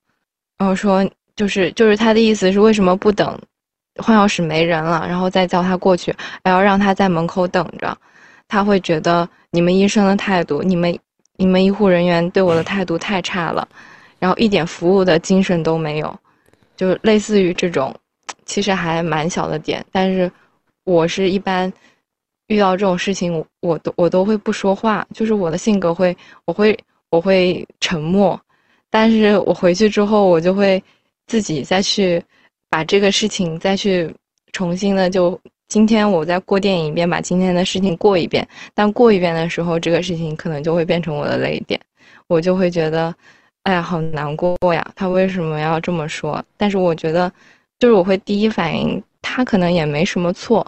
[0.57, 1.07] 然后说
[1.37, 3.39] 就是就是他的意思是为什么不等
[3.97, 7.95] 换药室没人了，然后再叫他过去，还要让他在门口等着？
[8.49, 10.99] 他会觉得你们医生的态度，你们
[11.37, 13.69] 你们医护人员对我的态度太差了，
[14.19, 16.19] 然后一点服务的精神都没有，
[16.79, 17.95] 就类似于这种，
[18.47, 20.33] 其实还蛮小的点，但是
[20.85, 21.71] 我是一般
[22.47, 26.17] 遇到这种事情，我都我都会不说话，就是我的性格会
[26.47, 26.75] 我会。
[27.15, 28.39] 我会沉默，
[28.91, 30.83] 但是我回去之后，我就会
[31.29, 32.21] 自己再去
[32.69, 34.13] 把这个事情再去
[34.51, 38.47] 重新的就今天我再过电影一遍，把今天的事情过一遍。
[38.75, 41.81] 但过一遍的时候，这个事情可能就会变成我的泪点，
[42.27, 43.15] 我就会觉得，
[43.63, 44.85] 哎呀，好难过呀！
[44.97, 46.45] 他为什么要这么说？
[46.57, 47.33] 但是我觉得，
[47.79, 50.67] 就是我会第一反应，他可能也没什么错，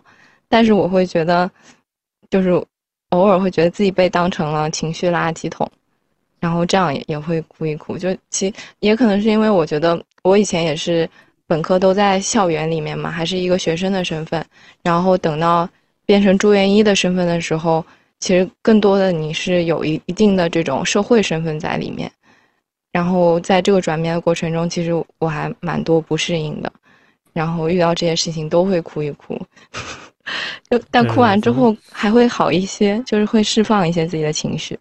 [0.48, 1.50] 但是我会觉得，
[2.30, 2.50] 就是
[3.10, 5.68] 偶尔会觉得自己被当成了情绪垃圾桶。
[6.46, 11.08] 然后这样也也会哭一哭，就其也可能是因为我觉得我以前也是
[11.44, 14.46] 本科都在校园里面嘛，还是一个学生的身份，
[14.84, 15.68] 然后等到
[16.04, 17.84] 变成住院医的身份的时候，
[18.20, 22.08] 其实更多的你是有一一定的这种社会身份在里面，
[22.92, 26.72] 然后在这个转变的过程中，其实我还蛮多不适应的，
[27.32, 29.36] 然后遇到这些事情都会哭一哭，
[30.70, 34.78] 就但哭完之后还会好一些，就是会释放一些自己的情绪。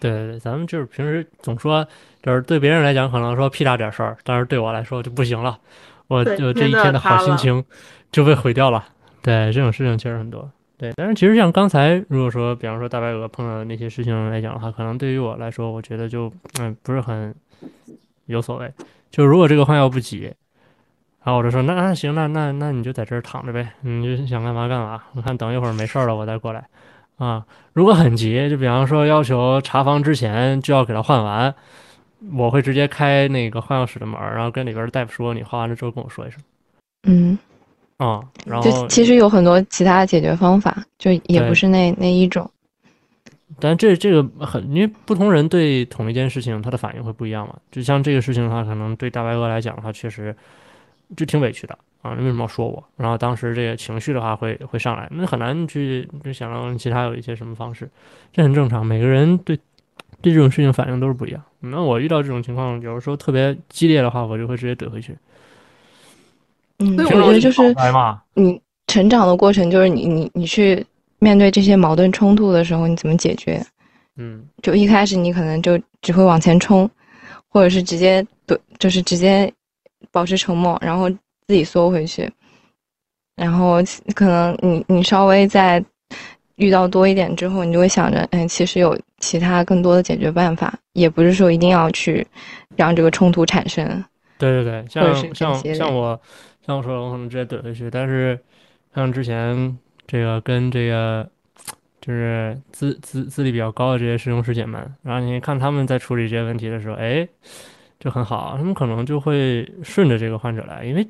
[0.00, 1.86] 对对对，咱们就是平时总说，
[2.22, 5.58] 就是对别人来讲可能说屁大点事儿，但是对我来说就不行了，
[6.06, 7.64] 我就这一天的好心情
[8.12, 8.84] 就被毁掉了。
[9.22, 10.48] 对，这种事情确实很多。
[10.76, 17.34] 对，但是其实像刚才如果说，比方说大白鹅碰到的那些事情来讲的话，可能对于我来说，我觉得就嗯不是很
[18.26, 18.72] 有所谓。
[19.10, 20.32] 就如果这个换药不急，
[21.24, 25.02] 然后我就说那那行，那那那你就在这儿躺着呗，你就想干嘛干嘛。
[25.14, 26.64] 我看等一会儿没事儿了，我再过来。
[27.18, 31.54] 啊，如果很急，就比方说要求查房之前就要给他换完，
[32.32, 36.40] 我会直接开那个换药室的门，然后跟里边的大夫说，你换完了之后跟我说一声。
[37.08, 37.38] 嗯，
[37.96, 42.48] 啊，然后其实有很多其他的解决方法，就也不是那那一种。
[43.58, 47.56] 但这这个很，因为不同人对同一件事情他的反应会不一样嘛。
[47.72, 50.36] 就像这个事情的话，可能对大白鹅来讲的话，确实
[51.16, 51.78] 就挺委屈的。
[52.00, 52.82] 啊，你为什么要说我？
[52.96, 57.90] 然后当时这个情绪的话会会上来，那很难去就想让其他有一些什么方式，
[58.32, 58.86] 这很正常。
[58.86, 59.56] 每个人对
[60.20, 61.42] 对这种事情反应都是不一样。
[61.58, 65.16] 那我遇到这种情况，有的时候特别激烈的话，我就会直接怼回去。
[66.78, 67.74] 嗯，我觉得就是
[68.34, 70.86] 你成长的过程，就是你你你去
[71.18, 73.60] 面对这些矛盾冲突的时候，你怎么解决？
[74.16, 76.88] 嗯，就一开始你可能就只会往前冲，
[77.48, 79.52] 或者是直接怼，就是直接
[80.10, 81.10] 保持沉默，然后。
[81.48, 82.30] 自己缩回去，
[83.34, 83.78] 然后
[84.14, 85.82] 可能你你稍微再
[86.56, 92.26] 遇到多一点之后，你就会想着，哎，其实有其他更多的解决办法，也不是说一定要去
[92.76, 94.04] 让这个冲突产生。
[94.36, 96.20] 对对对，像像像我
[96.66, 98.38] 像我说，我可能直接怼回去，但是
[98.94, 101.26] 像之前这个跟这个。
[102.00, 107.28] 就是资资资历比较高的这些师兄师姐们，然后你看他们在处理这些问题的时候，哎，
[107.98, 111.06] 就很好，他们可能就会顺着这个患者来，因为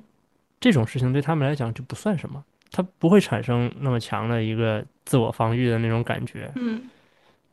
[0.61, 6.51] 这种事情对他们来讲就不算什么，他不会产生那么强的一个自我防御的那种感觉。
[6.57, 6.83] 嗯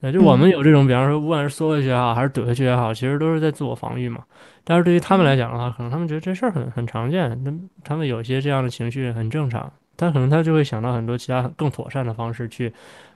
[0.01, 4.23] 那就我们有这种，比方说，不管是缩回去也好，还是怼回去也好，其实都是在自我防御嘛。
[4.63, 12.71] 但是对于他们来讲的话，可能他们觉得这事儿很很常见，那他们有些这样的情绪很正常，但可能他就会想到很多其他更妥善的方式去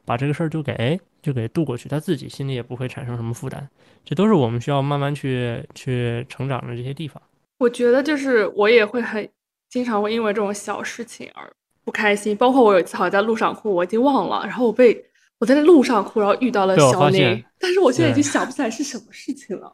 [0.05, 3.67] 把这个事儿就给哎就给渡过去，他自己心里也不会产生什么负担。
[4.05, 7.22] 这都是我们需要慢慢去去成长的这些地方。
[7.57, 9.28] 我觉得就是我也会很
[9.70, 11.51] 经常会因为这种小事情而
[11.84, 15.05] 不开心，包括我有一次好像在路上哭，我已经忘了，然后我被
[15.39, 19.74] 我在路上哭，然后遇到了小宁，但是我现在已经想不起来是什么事情了。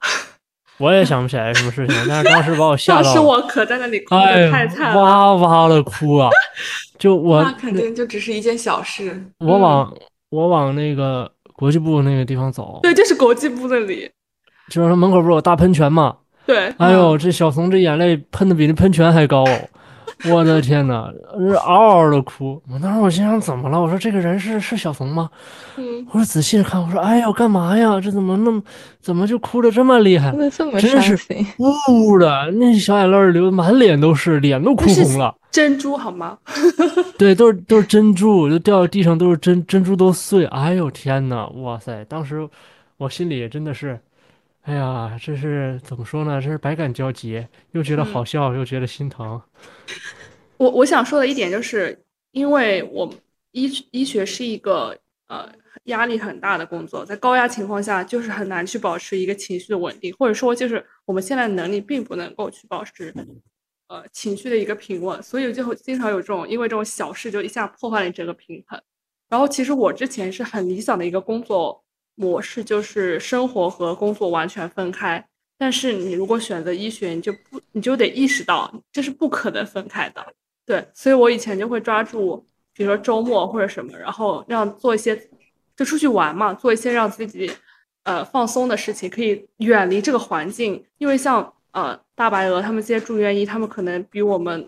[0.78, 5.00] 我也想不起来什么事情，但是当时把我吓到了，当时我可在那里哭哎的太惨了。
[5.00, 6.28] 哇哇的哭啊！
[6.98, 9.24] 就 我那肯定就只是一件小事。
[9.38, 9.90] 我往
[10.30, 14.10] 我往那个国际部那个地方走，对，就是国际部那里。
[14.68, 16.16] 就是他门口不是有大喷泉嘛？
[16.44, 19.60] 对，哎呦，这小怂这眼泪喷的比那喷泉还高哦！
[20.30, 21.08] 我的天呐，
[21.38, 22.60] 是嗷嗷的哭。
[22.72, 23.80] 我当时我心想怎么了？
[23.80, 25.30] 我说这个人是是小怂吗？
[25.76, 28.00] 嗯，我说仔细的看，我说哎呦干嘛呀？
[28.00, 28.60] 这怎么那么
[29.00, 30.40] 怎么就哭的这么厉害真？
[30.40, 31.46] 的这么真是伤心？
[31.58, 35.34] 呜呜的，那小眼泪流的满脸都是，脸都哭红了。
[35.56, 36.38] 珍珠好吗？
[37.16, 40.44] 对，都是都是珍珠，就掉到地上都是珍珍珠都碎。
[40.48, 42.04] 哎呦天呐，哇塞！
[42.04, 42.46] 当时
[42.98, 43.98] 我心里真的是，
[44.64, 46.42] 哎呀，这是怎么说呢？
[46.42, 47.42] 这是百感交集，
[47.72, 49.40] 又觉得好笑，又觉得心疼。
[50.58, 51.98] 我我想说的一点就是，
[52.32, 53.10] 因为我
[53.52, 54.94] 医医学是一个
[55.28, 55.50] 呃
[55.84, 63.10] 压力很大的工作，在高压情况下，就是很难去保持一个情绪的稳定，或者说就是我们现在能力并不能够去保持
[63.88, 68.80] 呃情绪的一个平稳，所以就经常有这种因为这种小事就一下破坏了你整个平衡。
[69.28, 71.82] 然后其实我之前是很理想的一个工作
[72.14, 75.26] 模式，就是生活和工作完全分开。
[75.58, 80.24] 但是你如果选择医学，你就不你就得意识到这是不可能分开的。
[80.64, 85.16] 对，所以我以前就会抓住，比如说周末或者什么，然后让做一些，
[85.74, 87.50] 就出去玩嘛，做一些让自己
[88.02, 90.84] 呃放松的事情，可以远离这个环境。
[90.98, 94.66] 因为像呃大白鹅他们这些住院医，他们可能比我们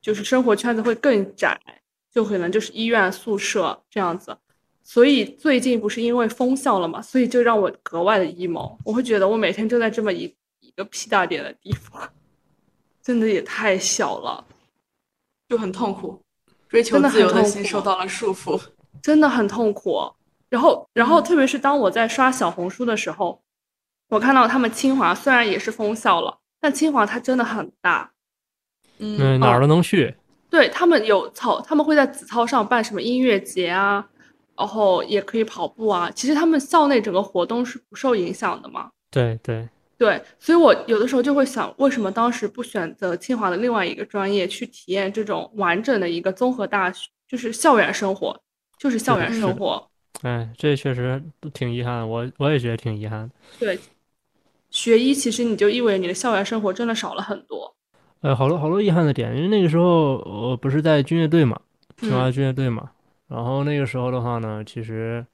[0.00, 1.60] 就是生活圈子会更窄，
[2.12, 4.38] 就可能就是医院宿舍这样子。
[4.84, 8.78] 所以最近不是因为封校了嘛，所以就让我格外的 emo。
[8.84, 12.08] 我会觉得我每天就在这么一一个屁大点的地方，
[13.02, 14.44] 真的也太小了。
[15.48, 16.22] 就很痛苦，
[16.68, 18.60] 追求的自由的心受到了束缚。
[19.02, 20.12] 真的很痛苦。
[20.48, 23.42] 然后，然嗯后特别是当我在刷小红书的时候，
[24.08, 28.10] 我看到他们清华虽然也是封校了，但清华它真的很大。
[28.98, 30.14] 嗯，嗯，哪儿都能去。
[30.50, 34.04] 对他们有操，他们会在子操上办什么音乐节啊，
[34.56, 36.10] 然后也可以跑步啊。
[36.10, 38.88] 其实他们校内整个活动是不受影响的嘛。
[39.10, 48.40] 对对，对，所以我有的时候就会想，为什么当时不选择清华的另外一个专业去体验这种完整的一个综合大学，就是校园生活，
[48.78, 49.90] 就是校园生活。
[50.22, 53.30] 哎，这确实挺遗憾，我我也觉得挺遗憾。
[53.58, 53.78] 对，
[54.70, 57.74] 学医其实你就意味着你的校园生活真的少了很多。
[58.20, 61.60] 呃，好多好多遗憾的点，因为那个时候我不是在军乐队嘛，
[61.98, 62.90] 清华嗯军乐队嘛，
[63.28, 65.24] 然后那个时候的话呢，其实，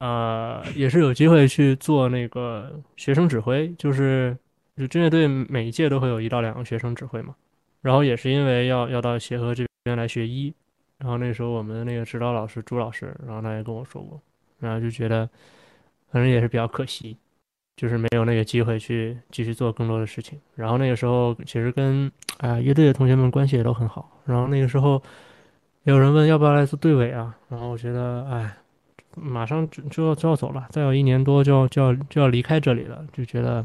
[0.00, 4.36] 呃，也是有机会去做那个学生指挥，就是
[4.76, 7.36] 就军乐队每一届都会有一到两个学生指挥嘛，
[7.82, 10.52] 然后也是因为要要到协和这边来学医，
[10.98, 14.20] 然后那时候我们的那个指导老师朱老师，然后他也跟我说过，
[14.58, 15.28] 然后就觉得，
[16.10, 17.16] 反正也是比较可惜，
[17.78, 20.36] 就是没有那个机会去继续做更多的事情。
[20.56, 24.20] 然后那个时候其实跟啊、乐队的同学们关系也都很好。
[24.24, 25.00] 然后那个时候
[25.84, 28.52] 也有人问要不要来做队委啊，然后我觉得哎，
[29.14, 33.64] 马上就就要就要走了，再有一年多就要就要就要离开这里了，就觉得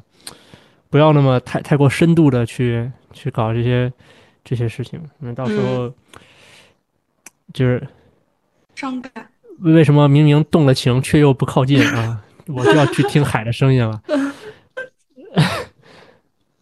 [0.92, 3.92] 不要那么太太过深度的去去搞这些
[4.44, 5.92] 这些事情，因为到时候
[7.52, 7.88] 就是
[8.76, 9.12] 伤感。
[9.60, 12.24] 为为什么明明动了情却又不靠近啊？
[12.48, 14.02] 我就要去听海的声音了。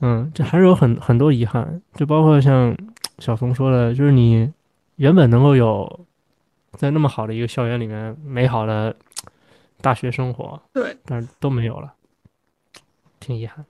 [0.01, 2.75] 嗯，这还是有很很多遗憾，就包括像
[3.19, 4.51] 小松说的，就是你
[4.95, 6.07] 原本能够有
[6.73, 8.95] 在那么好的一个校园里面美好的
[9.79, 11.93] 大学生活，对，但是都没有了，
[13.19, 13.63] 挺遗憾。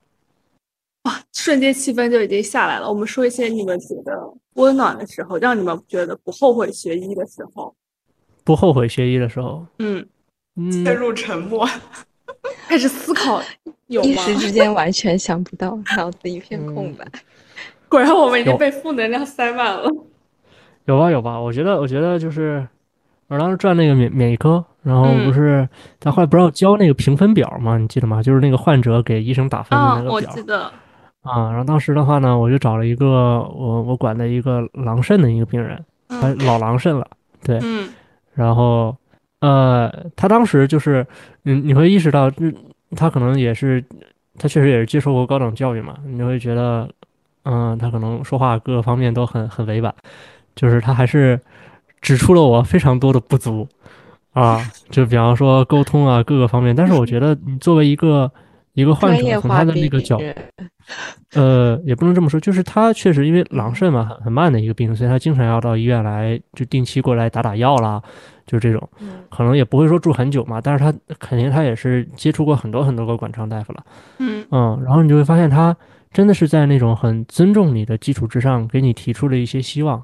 [1.02, 2.88] 哇，瞬间气氛就已经下来了。
[2.88, 7.74] 我们说一些你们觉得温暖的时候，让你们觉得不后悔学医的时候。
[8.44, 10.08] 不后悔学医的时候，嗯，嗯，
[10.70, 11.68] 陷入沉默。
[12.68, 13.40] 开始思考
[13.88, 14.08] 有吗？
[14.08, 17.06] 一时之间完全想不到，脑子一片空白。
[17.88, 19.88] 果然我们已经被负能量塞满了。
[20.86, 22.66] 有吧有吧，我觉得我觉得就是，
[23.28, 25.68] 我当时转那个免免疫科，然后嗯不是
[26.00, 27.76] 他后来不是要交那个评分表吗？
[27.78, 28.22] 你记得吗？
[28.22, 30.62] 就是那个患者给医生打分的啊那，个表我记得，
[31.22, 31.50] 啊。
[31.50, 33.06] 然后当时的话呢，我就找了一个
[33.54, 37.06] 我我管的一个狼肾的一个病人，他嗯老狼肾了，
[37.44, 37.88] 对，嗯
[38.34, 38.96] 然后
[39.42, 41.04] 呃，他当时就是
[41.44, 42.54] 嗯你会意识到，嗯，
[42.94, 43.84] 他可能也是
[44.38, 46.88] 他确实也是接受过高等教育嘛，你会觉得，
[47.42, 49.92] 嗯，他可能说话各个方面都很很委婉，
[50.54, 51.40] 就是他还是
[52.00, 53.66] 指出了我非常多的不足
[54.32, 58.30] 啊， 就比方说沟通啊各个方面，但是我觉得你作为一个
[58.74, 60.20] 一个患者，从他的那个角
[61.34, 68.02] 呃，也不能这么说，就是他确实因为狼肾嘛，很很慢的一个病，所以他经常要到医院来，就定期过来打打药啦，
[68.46, 69.24] 就这种，嗯。
[69.30, 73.84] 可能也不会说住很久嘛，但是他肯定他也是接触过很多很多个管床大夫了，
[74.18, 74.44] 嗯。
[74.50, 75.76] 嗯，然后你就会发现他
[76.12, 80.02] 真的是在那种很尊重你的基础之上，给你提出了一些希望，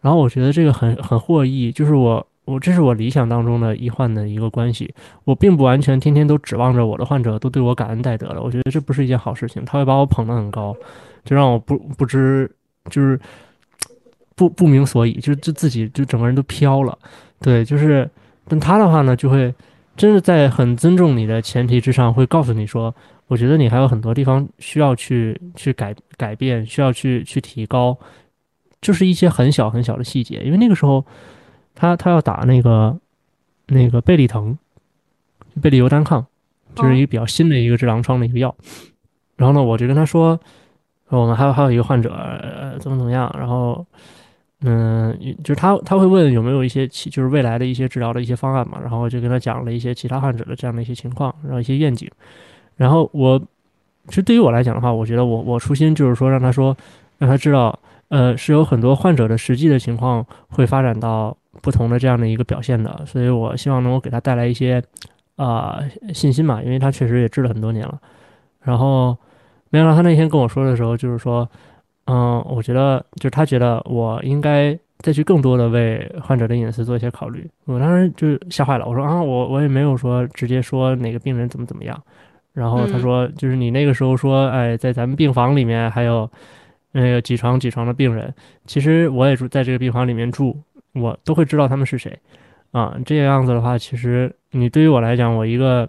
[0.00, 4.92] 然后我觉得这个很很获益，就是我我这是我理想当中的医患的一个关系，
[5.24, 10.76] 我并不完全天天都指望着我的患者都对我感恩戴德了，我觉得这不是一件好事情，他会把我捧得很高，
[11.24, 12.50] 就让我不不知
[12.90, 13.18] 就是
[14.36, 16.98] 不不明所以，就就自己就整个人都飘了，
[17.40, 18.08] 对，就是，
[18.48, 19.54] 但他的话呢，就会
[19.96, 22.92] 真的在很尊重你的前提之上，会告诉你说，
[23.28, 27.96] 我觉得你还有很多地方需要去去改改变，需要去去提高，
[28.80, 31.06] 就是一些很小很小的细节，因为那个时候
[31.76, 32.98] 他他要打那个
[33.68, 34.58] 那个贝利腾，
[35.62, 36.26] 贝利尤单抗，
[36.74, 38.52] 就是一个比较新的一个治狼疮的一个药。
[39.36, 40.40] 然后呢，我就跟他说，
[41.08, 43.86] 说我们还有还有一个患者，呃，怎么怎么样，然后。
[44.66, 52.10] 嗯，就是他他会问有没有一些其就是未来的一些治疗的一些方案嘛，然后就跟他讲了一些其他患者的这样的一些情况，然后一些愿景，
[52.76, 53.38] 然后我
[54.08, 56.74] 其实对于我来讲的话，我觉得我我初心就是说让他说
[57.18, 64.82] 让他知道，呃，是有很多患者的实际的情况会发展到不同的这样的一个表现的，所以我希望能够给他带来一些
[65.36, 65.78] 啊、
[66.14, 68.00] 信心嘛，因为他确实也治了很多年了，
[68.62, 69.14] 然后
[69.68, 71.46] 没想到他那天跟我说的时候，就是说。
[72.06, 77.48] 嗯，我觉得就是他觉得我应该再去更多的为患者的隐私做一些考虑。
[77.64, 82.00] 我当时就吓坏了，我说啊，我我也没有说直接说哪个病人怎么怎么样。
[82.52, 86.30] 然后他说，就是你那个时候说，哎，在咱们病房里面还有
[86.92, 88.32] 那个几床几床的病人，
[88.66, 90.56] 其实我也住在这个病房里面住，
[90.92, 92.16] 我都会知道他们是谁
[92.70, 92.96] 啊。
[93.06, 95.88] 这个样子的话，其实你对于我来讲，我一个。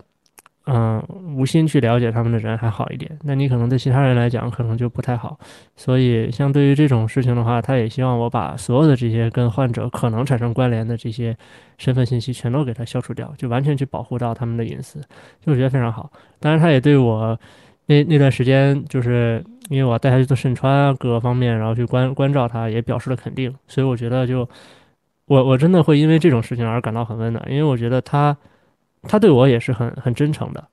[0.67, 0.99] 嗯，
[1.35, 5.37] 无心去了解他们的人还好一点，那你可能对其他人来讲可能就不太好。
[5.75, 11.37] 所以，像对于这种事情的话，他也希望我把所有的这些跟患者可能产生关联的这些
[11.77, 14.99] 身份信息全都给他消除掉，就完全去保护到他们的隐私，
[15.39, 16.11] 就我觉得非常好。
[16.39, 17.39] 当然，他也对我
[17.85, 23.53] 那那段时间，就是因为我带他去做肾穿啊各个方面，然后去关关照他，也表示了肯定。
[23.67, 24.49] 所以我觉得就
[25.27, 28.35] 我我真的会因为这种事情而感到很温暖，因为我觉得他
[29.07, 30.65] 他对我也是很很真诚的，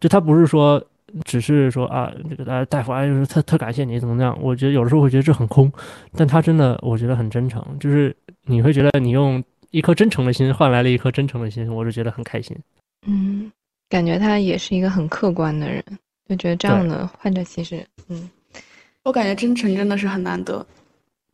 [0.00, 0.84] 就他不是说。
[1.24, 4.36] 只是说啊，这个大大夫啊，就是特特感谢你怎么样？
[4.42, 5.72] 我觉得有的时候会觉得这很空，
[6.16, 8.12] 但他真的我觉得很真诚，就是
[8.46, 12.58] 你会觉得你用一颗真诚的心换来了一颗真诚的心，我就觉得很开心。
[13.06, 13.48] 嗯，
[13.88, 15.84] 感觉他也是一个很客观的人，
[16.28, 18.28] 就觉得这样的患者其实，嗯，
[19.04, 20.66] 我感觉真诚真的是很难得，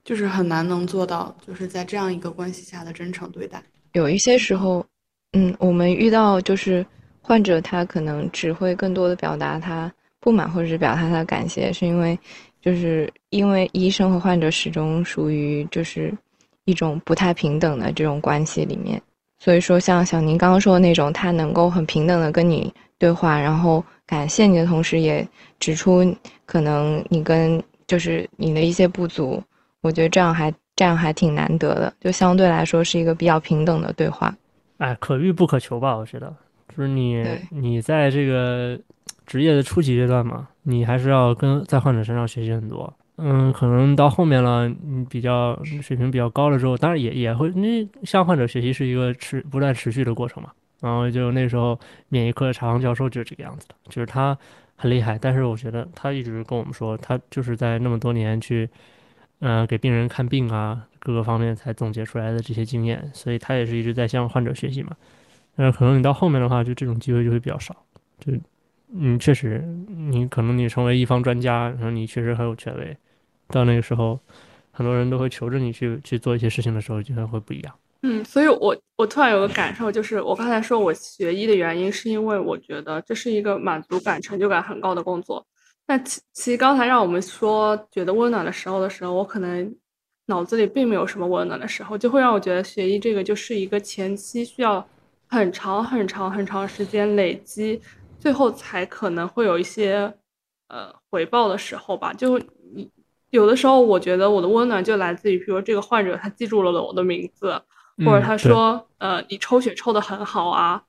[0.05, 3.63] 就是很难能做到，就是在这样一个关系下的真诚对待。
[3.95, 4.85] 有一些时候，
[5.33, 6.85] 嗯，我们遇到就是。
[7.23, 12.19] 患者他可能只会更多的表达他不满或者是表达他的感谢，是因为
[12.61, 16.13] 就是因为医生和患者始终属于就是
[16.65, 19.01] 一种不太平等的这种关系里面，
[19.39, 25.25] 所以说像小宁刚刚说的那种，他能够很平等的跟你对话，然后感谢你的同时，也
[25.61, 26.03] 指出
[26.47, 29.41] 可能你跟就是你的一些不足，
[29.83, 34.35] 我觉得这样还这样还挺难得的，就相对来说是一个比较平等的对话。
[34.81, 35.97] 哎，可遇不可求吧？
[35.97, 36.35] 我觉得。
[36.69, 38.79] 就是你，你在这个
[39.27, 42.93] 职业的初级阶段嘛，你还是要跟在患者身上学习很多。
[43.17, 50.51] 嗯，可能到后面了，你比较水平比较高了之后，当然也也会，那向患者学习是一个持不断持续的过程嘛。
[50.81, 51.79] 然后就那时候
[52.09, 54.39] 免疫科的查航教授就是这个样子的，就是他
[54.77, 58.67] 很厉害，但是我觉得他一直跟我们说，他就是在那么多年去，
[59.41, 64.97] 呃，给病人看病啊，各个方面才总结出来的这些经验，所以他也是一直在向患者学习嘛。
[65.57, 67.75] 但是可能你到后面的话，就这种机会就会比较少。
[68.19, 68.33] 就，
[68.95, 72.97] 嗯，确实，你可能你成为一方专家，然后你确实很有权威，
[73.49, 74.19] 到那个时候，
[74.71, 77.75] 很多人都会求着你去去做一些事情的时候，就会不一样。
[78.03, 85.47] 嗯，所以我我突然有个感受，就是我刚才说我学医的原因，是因为我觉得这是一个满足感、成就感很高的工作。
[85.87, 89.75] 那其其实刚才让我们说觉得温暖的时候的时候，我可能
[90.31, 94.89] 脑子里并没有什么温暖的时候，就会让我觉得学医这个就是一个前期需要
[95.27, 97.83] 很长很长很长时间累积，
[98.19, 100.15] 最后才可能会有一些
[100.69, 102.13] 呃回报的时候吧。
[102.13, 102.39] 就
[102.73, 102.89] 你
[103.31, 107.61] 有的时候，我觉得我的温暖就来自于，比如这个患者他记住了我的名字，
[108.07, 110.83] 或者他说呃你抽血抽的很好啊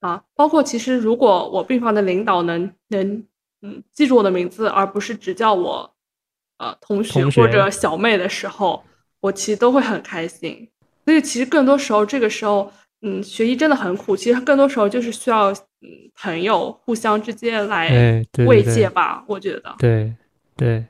[0.00, 3.24] 啊，包括其实如果我病房的领导能能
[3.62, 5.94] 嗯记住我的名字，而不是只叫我
[6.58, 8.84] 呃同学或者小妹的时候。
[9.20, 10.68] 我其实都会很开心，
[11.04, 14.16] 所以其实更多时候，这个时候，嗯，学医真的很苦。
[14.16, 19.24] 其实更多时候就是需要，嗯，朋友互相之间来慰藉吧。
[19.26, 20.12] 我觉得，对
[20.56, 20.84] 对。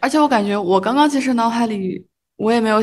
[0.00, 2.06] 而且我感觉，我刚刚其实脑海里
[2.36, 2.82] 我也没有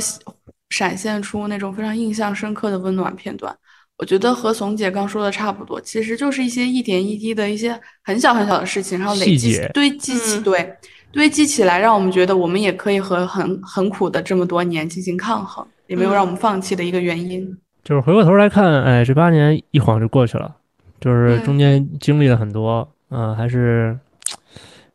[0.70, 3.56] 闪现出那种非常印象深刻的温暖片段。
[3.98, 10.76] 我觉得和怂姐刚说的差不多，其实就是一些一点一滴的一些很小很小的事情，然后累积堆积起，对。
[11.12, 17.58] 堆积起来，让我们觉得我们也可以和很很苦的这么多年进行抗衡，也没有让我们放弃的一个原因。
[17.84, 20.56] 就是回过头来看，哎，这八年一晃就过去了，
[21.00, 23.98] 就是中间经历了很多，嗯，还是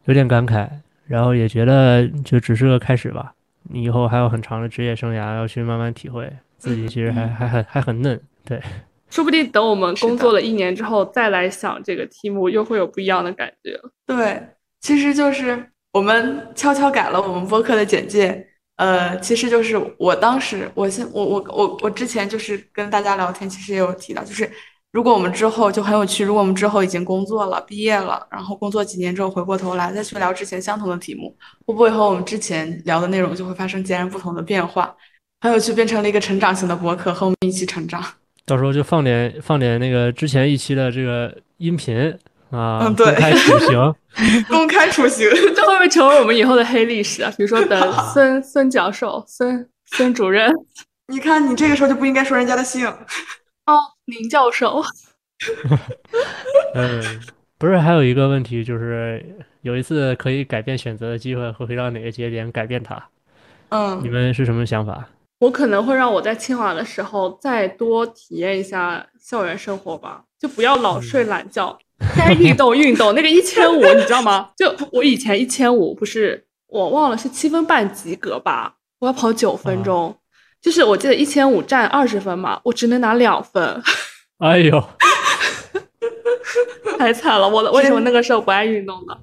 [0.05, 0.69] 有点感慨，
[1.07, 3.35] 然后也觉得就只是个开始吧。
[3.65, 8.61] 你以后还有很长的职业生涯要去慢慢体会，自己其实还还很还很嫩，对。
[9.11, 13.79] 说不定等我们工作了一年之后再来想这个题目，又会有不一样的感觉。
[14.07, 14.43] 对，
[14.81, 15.71] 其实就是。
[15.93, 24.51] 我们悄悄改了我们播客的简介，呃，其实就是我当时，我先，我我我我之前就是跟大家聊天，其实也有提到，就是
[24.93, 31.35] 如果我们之后就很有趣，如果我们之后已经工作了、毕业了，然后工作几年之后回过头来再去聊之前相同的题目，
[31.65, 34.95] 会不会和我们之前聊的内容就会发生截然不同的变化？
[35.41, 38.03] 很有趣，变成了一个成长型的播客，和我们一起成长。
[38.45, 42.15] 到时候就放点放点那个之前一期的这个音频。
[42.51, 43.95] 啊，嗯，对， 公开处刑，
[44.49, 47.33] 公开处刑，这会不会成为我们以后的黑历史啊？
[47.37, 50.53] 比如说， 等孙孙教授、孙孙主任，
[51.13, 54.83] 你看，你这个时候就不应该说人家的姓哦，林教授。
[56.75, 57.21] 嗯，
[57.59, 63.03] 不是，还有一个问题，就是有一次可以改变选择的机会，会回到哪个节点改变它？
[63.71, 65.09] 嗯，你们是什么想法？
[65.41, 71.79] 我可能会让我在清华的时候再多体验一下校园生活吧，就不要老睡懒觉。
[72.17, 74.51] 该运动运动，那个一千五你知道吗？
[74.57, 78.75] 就我以前一千五不是我忘了是七分半及格吧？
[78.99, 80.17] 我要跑九分钟，
[80.61, 83.83] 就是我记得一千五占二十分嘛，我只能拿两分。
[84.39, 84.83] 哎呦，
[86.99, 87.49] 太惨了！
[87.49, 89.17] 我的为什么那个时候不爱运动呢？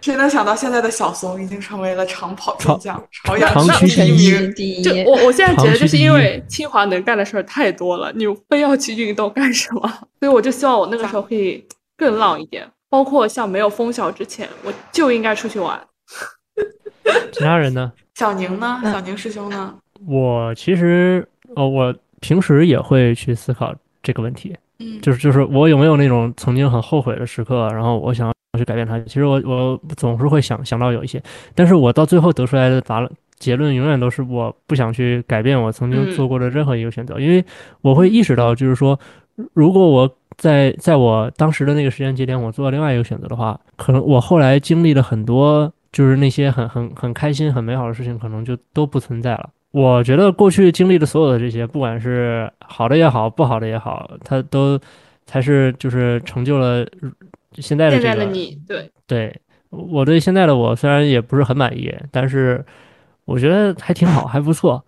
[0.00, 4.82] 谁能想到现在的小松已经成为了长跑专家，长跑第一名？
[4.82, 9.82] 就我我现在觉得就是因为清华能干的事儿太多了，你非要去运动干什么？
[10.18, 11.62] 所以我就希望我那个时候可以。
[12.00, 15.78] 更浪一点，包括像没有封校之前，我就应该出去玩。
[17.30, 17.92] 其他人呢？
[18.16, 18.80] 小宁呢？
[18.84, 19.74] 小宁师兄呢？
[20.06, 24.56] 我其实，呃，我平时也会去思考这个问题。
[24.78, 28.98] 嗯，就是就是我有没有那种曾经很后悔的时刻，然后我想要去改变它。
[29.00, 31.22] 其实我我总是会想想到有一些，
[31.54, 37.44] 但是我到最后得出来的答案结论永远都是我不想去改变我曾经做过的任何一个选择，因为
[37.82, 38.98] 我会意识到，就是说，
[39.52, 40.16] 如果我。
[40.36, 49.50] 在在我当时的那个时间节点，我做另外一个选择的话，可能我后来经历了很多，就是那些很很很开心、很美好的事情，可能就都不存在了。
[49.72, 54.80] 我觉得过去经历的所有的这些，不管是好的也好，不好的也好，它都
[55.26, 56.86] 才是就是成就了
[57.56, 58.08] 现在的这个。
[58.08, 62.64] 现在的你，对对，我对现在的我虽然也不是很满意，但是
[63.26, 64.82] 我觉得还挺好，还不错。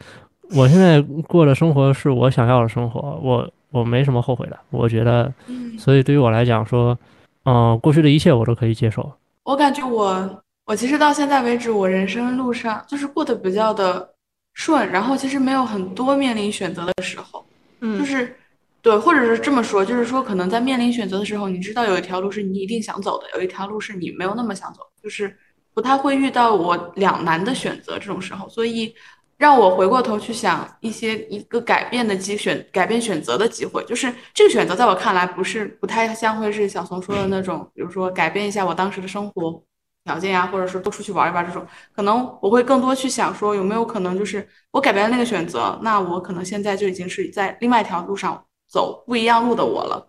[0.57, 0.99] 我现在
[1.29, 3.53] 过的生活是我想要的生活，我。
[3.73, 5.33] 我没什么后悔的，我觉得，
[5.79, 6.97] 所以对于我来讲说，
[7.45, 9.11] 嗯，过去的一切我都可以接受。
[9.43, 14.15] 我感觉我，我其实到现在为止，我人生路上就是过得比较的
[14.53, 17.45] 顺，然后其实没有很多面临选择的时候，
[17.81, 18.37] 嗯，就是
[18.83, 25.35] 对，或者是这么说，就是说可能在面临选择的时候，你知道有一条路是你一定想走的，有一条路是你没有那么想走，就是
[25.73, 28.95] 不太会遇到我两难的选择这种时候，所以。
[29.39, 39.63] 让我回过头去想一些一个改变的机选改变选择的机会，就是这个选择在我看来不是不太像会是小松说的那种，比如说改变一下我当时的生活
[40.05, 50.09] 条件呀，或者说多出去玩一玩这种，可能我会更多去想说有没有可能就是我改变了那个选择，那我可能现在就已经是在另外一条路上走不一样路的我了。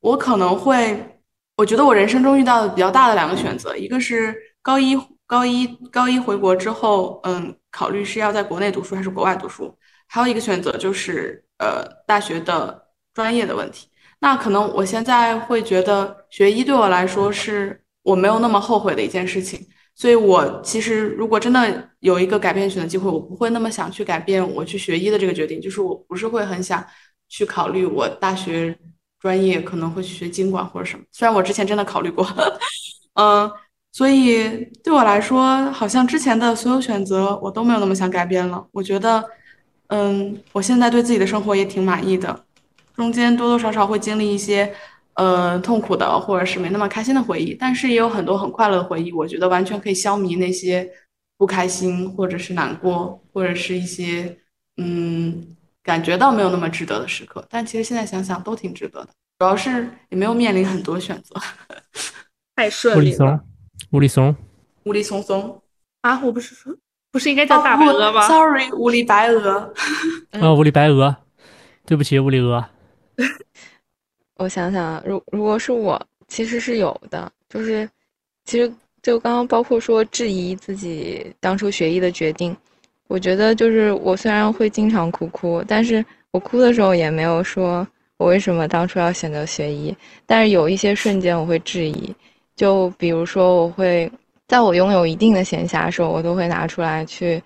[0.00, 1.22] 我可能会，
[1.56, 5.00] 我觉得我人生中遇到的比较大的两个选择，一个是高一。
[5.30, 9.76] 高一高一回国之后，嗯，考虑是要在国内读书还是国外读书，
[10.08, 13.88] 还有一个选择就是呃大学的专业的问题。
[14.20, 26.84] 那可能我现在会觉得学医对我来说是我没有那么后悔的一件事情，所以我其实如果真的有一个改变选择机会，我不会那么想去改变我去学医的这个决定，就是我不是会很想
[27.28, 28.78] 去考虑我大学
[29.20, 32.26] 专业可能会去学经管或者什么，虽然我之前真的考虑过，
[33.14, 33.50] 嗯，
[33.92, 38.66] 所以对我来说，好像之前的所有选择我都没有那么想改变了。
[38.72, 39.24] 我觉得，
[39.88, 42.44] 嗯，我现在对自己的生活也挺满意的，
[42.94, 44.72] 中间多多少少会经历一些。
[45.14, 49.12] 呃，痛苦的或者是没那么开心的回忆，但是也有很多很快乐的回忆。
[49.12, 50.88] 我觉得完全可以消弭那些
[51.36, 54.34] 不开心或者是难过，或者是一些
[54.78, 57.44] 嗯感觉到没有那么值得的时刻。
[57.50, 59.08] 但其实现在想想都挺值得的，
[59.38, 61.34] 主要是也没有面临很多选择，
[62.56, 63.44] 太顺利了。
[63.90, 64.34] 无理松，
[64.84, 65.60] 无理松松
[66.02, 66.20] 啊！
[66.22, 66.74] 我不是说
[67.10, 69.74] 不是应该叫大白鹅吗？Sorry，无理白鹅。
[70.30, 71.16] 啊， 无理白鹅，
[71.84, 72.64] 对不起，无理鹅。
[74.36, 77.88] 我想想，如如果是我，其实是有的，就是，
[78.44, 78.72] 其实
[79.02, 82.56] 就刚刚包括说质疑自己当初学医的决定，
[83.08, 87.86] 我觉得就是我虽然会经常哭哭，但是我哭的时候也没有说
[88.18, 89.94] 我为什么当初要选择学医，
[90.26, 92.14] 但是有一些瞬间我会质疑，
[92.60, 94.10] 就比如说我会
[94.46, 97.42] 在我拥有一定的闲暇的时候，我都会拿出来去，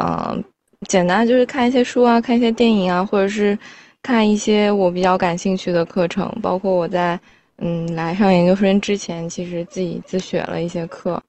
[0.00, 0.42] 嗯，
[0.88, 3.56] 简单就是看一些书啊，看一些电影啊，或者是。
[4.02, 7.20] 看一些我比较感兴趣的课程，包括我在
[7.58, 11.22] 嗯来上研究生之前，其实自己自学了一些课，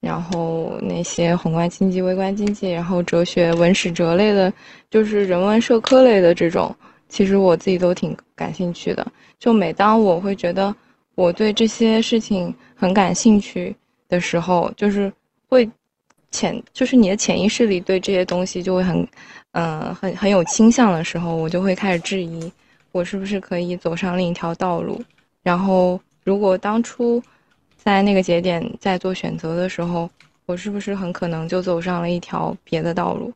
[0.00, 4.52] 然后那些宏观经济、微观经济，然后哲学、文史哲类的，
[4.90, 6.74] 就是人文社科类的这种，
[7.08, 9.06] 其实我自己都挺感兴趣的。
[9.38, 10.74] 就每当我会觉得
[11.16, 13.74] 我对这些事情很感兴趣
[14.08, 15.12] 的时候，就是
[15.48, 15.68] 会
[16.30, 19.04] 潜，就是你的潜意识里对这些东西就会很。
[19.58, 22.52] 嗯，很很有倾向的时候，我就会开始质疑，
[22.92, 25.02] 我是不是可以走上另一条道路。
[25.42, 27.22] 然后，如果当初
[27.74, 30.10] 在那个节点在做选择的时候，
[30.44, 33.32] 我是不是很可能就走上了一条别的道路？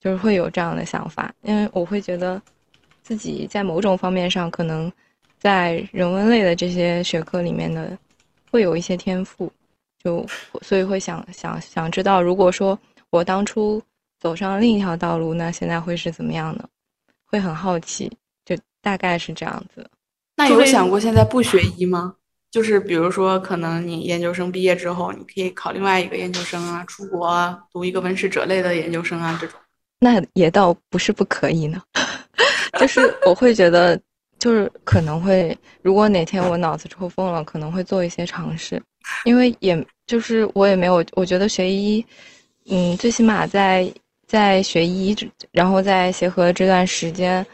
[0.00, 2.42] 就是会有这样的想法，因为我会觉得
[3.00, 4.90] 自己在某种方面上可能
[5.40, 7.98] 在人文类的这些学科里面的
[8.52, 9.50] 会有一些天赋，
[10.04, 10.24] 就
[10.62, 12.78] 所以会想想想知道，如果说
[13.10, 13.82] 我当初。
[14.22, 16.68] 走上另一条道路，那现在会是怎么样的？
[17.24, 18.12] 会很好奇，
[18.44, 19.88] 就大概是这样子。
[20.36, 22.14] 那有想过现在不学医吗？
[22.50, 29.58] 就是比如说，可能你研究生毕业之后，你可以考另外一个研究生啊，出国啊，读一个文史哲类的研究生啊，这种。
[30.00, 31.82] 那也倒不是不可以呢，
[32.78, 33.98] 就是我会觉得，
[34.40, 38.82] 就是可能会，如果哪天我脑子抽风了，可能会做一些尝试，
[39.24, 42.04] 因为也就是我也没有，我觉得学医，
[42.68, 43.88] 嗯，最起码在。
[44.30, 45.12] 在学医，
[45.50, 47.44] 然后在协和这段时间，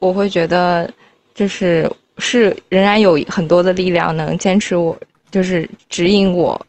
[0.00, 0.92] 我会觉得，
[1.32, 1.88] 就是
[2.18, 4.98] 是仍然有很多的力量能坚持我，
[5.30, 6.60] 就是指引我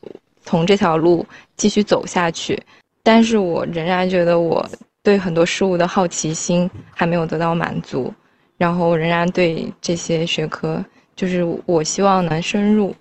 [0.44, 1.26] 从这条路
[1.58, 2.62] 继续走下去。
[3.02, 4.64] 但是我仍然觉得我
[5.02, 8.14] 对很多事物的好奇心还没有得到满足，
[8.58, 10.84] 然后仍然对这些学科，
[11.16, 12.96] 就是我希望能深入，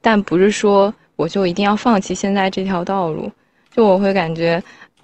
[0.00, 3.30] 但不是说我就一定要放弃现在这条道路，
[3.70, 4.62] 就我会感觉。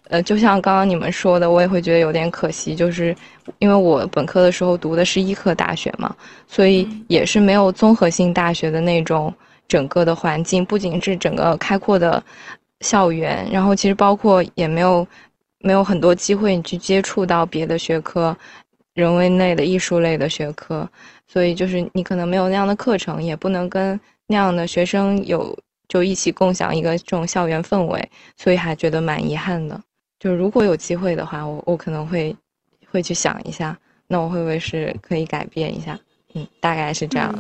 [0.09, 3.17] 呃，就像刚刚你们说的，我也会觉得有点可惜，就是
[3.61, 6.15] 因为我本科的时候读的是医科大学嘛，
[6.47, 9.33] 所以也是没有综合性大学的那种
[9.67, 12.23] 整个的环境，不仅是整个开阔的
[12.81, 15.07] 校园，然后其实包括也没有
[15.61, 18.37] 没有很多机会你去接触到别的学科，
[18.95, 20.89] 人文类的、艺术类的学科，
[21.27, 25.59] 所以就是你可能没有那样的课程，也不能跟那样的学生有
[25.89, 29.81] 就一起共享一个这种校园氛围，所以还觉得蛮遗憾的。
[30.19, 32.35] 就如果有机会的话，我我可能会
[32.91, 35.99] 会去想一下，那我会不会是可以改变一下？
[36.35, 37.35] 嗯，大概是这样。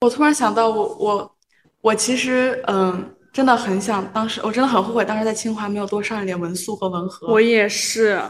[0.00, 1.36] 我突然想到，我我
[1.80, 7.28] 我其实嗯，真的很想，当时我真的很后悔，当时在清华没有多上一点文素和文和。
[7.28, 8.20] 我也是，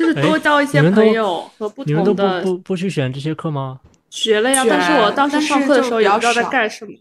[0.00, 1.90] 就是多交一些朋友和不同的。
[1.92, 3.78] 你们都不不不去选这些课吗？
[4.08, 6.92] 学了呀，但是我当时上课的时候也不知道在干什么。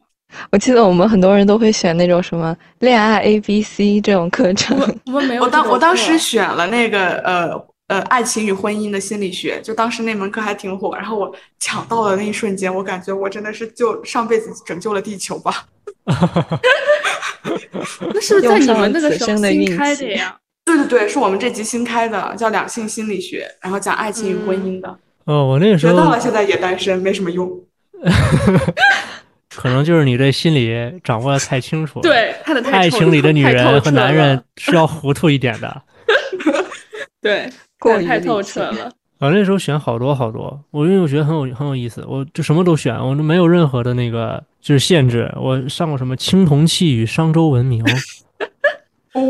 [0.52, 4.78] 我记得我们很多人都会选那种什么恋爱 A B C 这种课程。
[5.06, 5.44] 我们没有。
[5.44, 10.94] 我当我当时选了那个呃呃爱情与婚姻的心理学，就当时那门课还挺火。
[10.94, 15.66] 然后我抢到的那一瞬间，我感觉我真的是就上辈子拯救了地球吧。
[18.14, 20.38] 那是在你们那个时候新开的呀？
[20.70, 25.00] 对对对，是我们这集新开的，叫两性心理学，然后讲爱情与婚姻的。
[25.26, 27.50] 哦，我那个时候学到了，现在也单身，没什么用。
[29.56, 30.72] 可能就是你这心理
[31.04, 32.04] 掌握的太清楚了。
[32.08, 35.82] 对，看的太爱情里的女人和男人是要糊涂一点的。
[37.22, 38.92] 对，过得太透彻了。
[39.20, 45.30] 我那时候选好多好多，我因为我觉得很有很有意思，我就什么都选，我都没有任何的那个就是限制。
[45.36, 47.84] 我上过什么青铜器与商周文明，
[49.14, 49.22] 哦，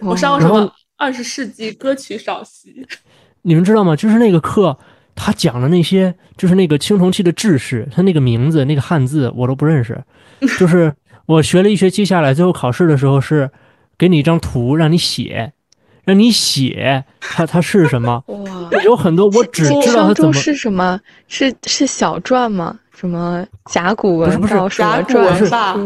[0.00, 2.86] 我上过什么二十世纪歌曲赏析？
[3.42, 3.94] 你们知道吗？
[3.94, 4.76] 就是那个课，
[5.14, 10.02] 他讲的那些，就是那个青铜器的制式，他那个名字、那个汉字我都不认识。
[10.58, 10.92] 就是
[11.26, 13.50] 我学了一学期下来，最后考试的时候是
[13.96, 15.52] 给你一张图让你写，
[16.04, 18.22] 让你写它它是什么。
[18.28, 21.00] 哇，有很多我只知道它怎么是什么？
[21.28, 22.78] 是是小篆吗？
[22.92, 24.40] 什么甲骨文？
[24.40, 25.76] 不是不是甲骨文吧？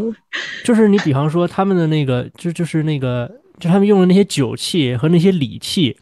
[0.65, 3.31] 就是你比方说他们的那个，就就是那个，
[3.61, 5.97] 就他们用的那些酒器和那些礼器。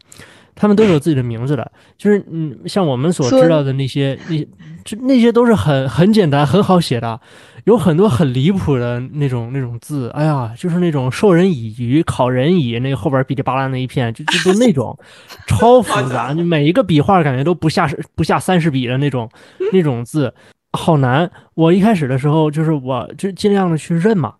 [0.61, 4.37] 他们都有自己的名字的，就是嗯，像我们所知道的那些，那
[4.85, 7.21] 就那些都是很很简单、很好写的，
[7.63, 14.99] 有很多很离谱的那种那种字，哎呀，就是那种授人以鱼、考人以，那个后边哔哩吧啦那一片，就就都那种。
[15.47, 19.31] 超复杂，你每一个笔画感觉都不下不下三十笔的那种
[19.73, 20.35] 那种字，
[20.73, 21.31] 好难。
[21.55, 24.35] 我一开始的时候就是我就尽量的去认嘛，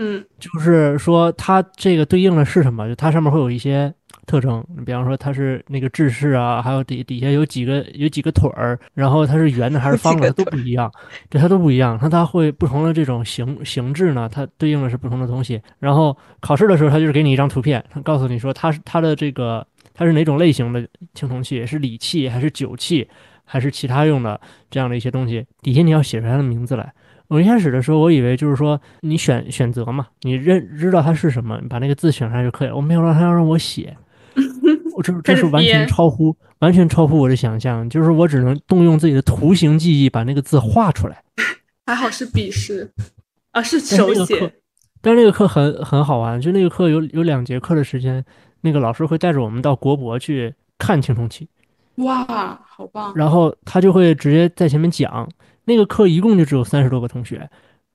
[0.00, 3.94] 嗯，就是说它这个对应的是什么，就它上面会有一些。
[4.26, 10.92] 特征，你比方说它是那个制式啊，还有底底下有几个有几个腿儿，然后它是圆的还是方的，它都不一样，
[11.28, 11.98] 对它都不一样。
[12.00, 15.60] 那它会不同的这种形形制呢，它对应的是不同的东西。
[15.80, 23.08] 然后考试的时候，它就是给你一张图片，它告诉你说它是它的这个它是哪种类型的青铜器，是礼器还是酒器
[23.44, 24.40] 还是其他用的
[24.70, 26.92] 这样的一些东西，底下你要写出它的名字来。
[27.30, 32.74] 我一开始的时候，我以为就是说你选选择嘛，你认知道它是什么，你把那个字选出来就可以了。
[32.74, 33.96] 我没有让他要让我写。
[34.96, 41.22] 我这这是完全超乎完全超乎我的想象，就是我只能动用自己的图形记忆把那个字画出来。
[41.86, 42.92] 还好是笔试
[43.52, 44.52] 啊，是手写。
[45.00, 48.24] 但是那个课很很好玩，就那个课有有两节课的时间，
[48.60, 51.48] 那个老师会带着我们到国博去看青铜器。
[51.96, 53.12] 哇，好棒！
[53.14, 55.28] 然后他就会直接在前面讲。
[55.70, 57.48] 那个课一共就只有三十多个同学，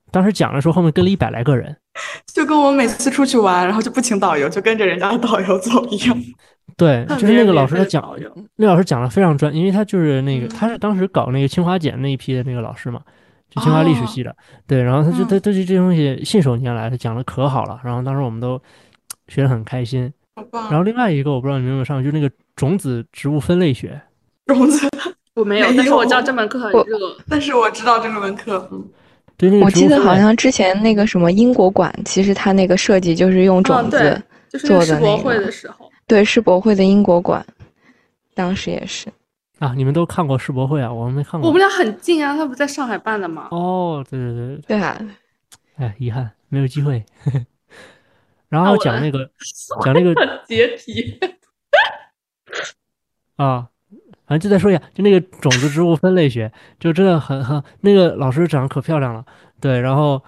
[0.10, 1.76] 当时讲的时候后面跟了一百来个人。
[2.34, 6.18] 就跟我每次出去玩，然后就不请导游，就跟着人家的导游走一样。
[6.78, 8.04] 对，就是那个老师他讲，
[8.56, 13.02] 那老师讲的非常专，因为他就是那个他是当时搞那个清华简那一批的那个老师嘛，
[13.50, 14.36] 就清华历史系的。
[14.68, 17.80] 对，然后他就他他就这东西信手拈来，他讲的可好了。
[17.84, 18.62] 然后当时我们都
[19.28, 20.12] 学得很开心。
[20.52, 24.02] 然后另外一个我不知道你们有没有上，就是那个种子植物分类学。
[24.48, 24.86] 种子
[25.36, 26.98] 我没有，但是我知道这门课很热。
[27.30, 28.70] 但是我知道这门课。
[29.62, 33.98] 我记得好像之前那个什么英国馆，其实它那个设计就是用种子
[34.60, 35.54] 做的那个。
[36.08, 37.46] 对，世博会的英国馆，
[38.34, 39.10] 当时也是。
[39.60, 40.92] 啊，你们都看过世博会啊？
[40.92, 41.50] 我们没看过。
[41.50, 43.50] 我们俩很近啊，他不在上海办的吗？
[43.52, 44.98] 哦，对对对对啊！
[45.76, 47.04] 哎，遗憾没有机会。
[48.48, 49.30] 然后讲那个，
[49.84, 50.16] 讲那个
[50.48, 51.20] 解体。
[53.36, 53.68] 啊。
[54.28, 59.24] 反正就再说一下，就那个种子植物分类学，就真的很很那个老师长得可漂亮了，
[59.62, 60.22] 对，然后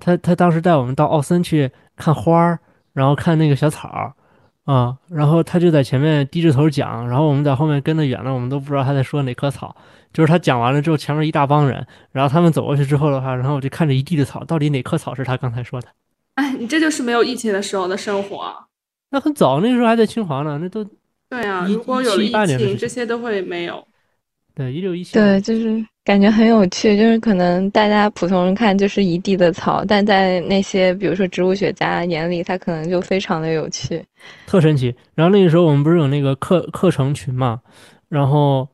[0.00, 2.58] 他他当时带我们到奥森去看花儿，
[2.92, 4.12] 然后看那个小草儿
[4.64, 9.76] 啊，然后他就在前面低着头讲，然后我们在后面跟得远了，我们都不知道他在说哪棵草。
[10.12, 15.88] 就是他讲完了之后，前面一大帮人，然后他们走过去之后的话，然后我就看着一地的草，到底哪棵草是他刚才说的？
[16.36, 18.54] 哎，你这就是没有疫情的时候的生活。
[19.10, 20.84] 那很早，那个时候还在清华呢，那都。
[21.28, 23.86] 对啊，如果有疫情，这些都会没有。
[24.54, 25.12] 对，一六一七。
[25.12, 34.02] 对，就是感觉很有趣，就是可能大家普通人看就是一地的草，但在那些比如说植物学家眼里，它可能就非常的有趣，
[34.46, 34.94] 特神奇。
[35.14, 37.60] 然后那个时候我们不是有那个课课程群嘛，
[38.08, 38.68] 然后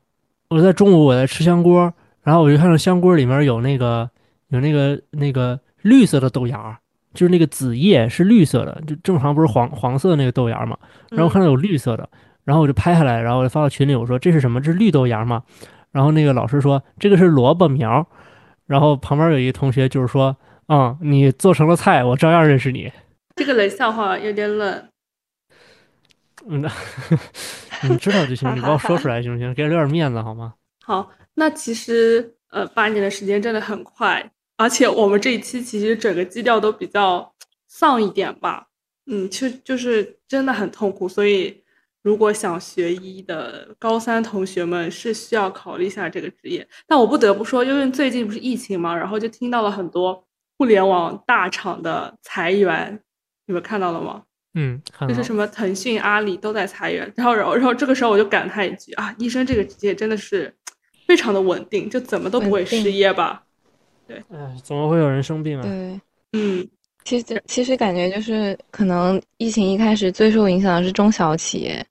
[0.49, 1.93] 我在中午我在吃香锅，
[2.23, 4.09] 然后我就看到香锅里面有那个
[4.49, 6.79] 有那个那个绿色的豆芽。
[7.15, 10.75] 就是那个子叶是绿色的，就正常不是黄黄色那个豆芽嘛，
[11.11, 12.09] 然后看到有绿色的。
[12.45, 14.61] 然后我就拍下来，然后我就发到群里，我说这是什么？
[14.61, 15.43] 这是绿豆芽吗？
[15.91, 18.07] 然后那个老师说这个是萝卜苗。
[18.65, 20.35] 然后旁边有一个同学就是说，
[20.69, 22.91] 嗯，你做成了菜，我照样认识你。
[23.37, 24.89] 这个冷笑话有点冷。
[26.47, 26.63] 嗯，
[27.91, 29.53] 你知道就行，你把我说出来行不行？
[29.53, 30.55] 给我留点面子好吗？
[30.83, 37.35] 好，那其实呃，八年的时间真的很快，而且我们这一期其实整个基调都比较
[37.67, 38.69] 丧一点吧。
[39.07, 41.62] 嗯，就就是真的很痛苦，所以。
[42.03, 50.25] 如果想学医的高三同学们是需要考虑一下这个职业，但我不得不说，因为最近不是疫情嘛，然后就听到了很多
[50.59, 53.01] 互联网大厂的裁员，
[53.47, 54.23] 你们看到了吗？
[54.55, 60.55] 嗯，就是什么腾讯、阿里都在裁员，然后，然后，然后这个时候我就感叹一句啊，医生这个职业真的是
[61.07, 63.45] 非常的稳定，就怎么都不会失业吧？
[64.07, 65.63] 对，哎，怎么会有人生病啊？
[65.63, 66.01] 对，
[66.33, 66.69] 嗯。
[67.05, 71.85] 其实，其实感觉就是可能疫情一开始最受影响的是中小企业，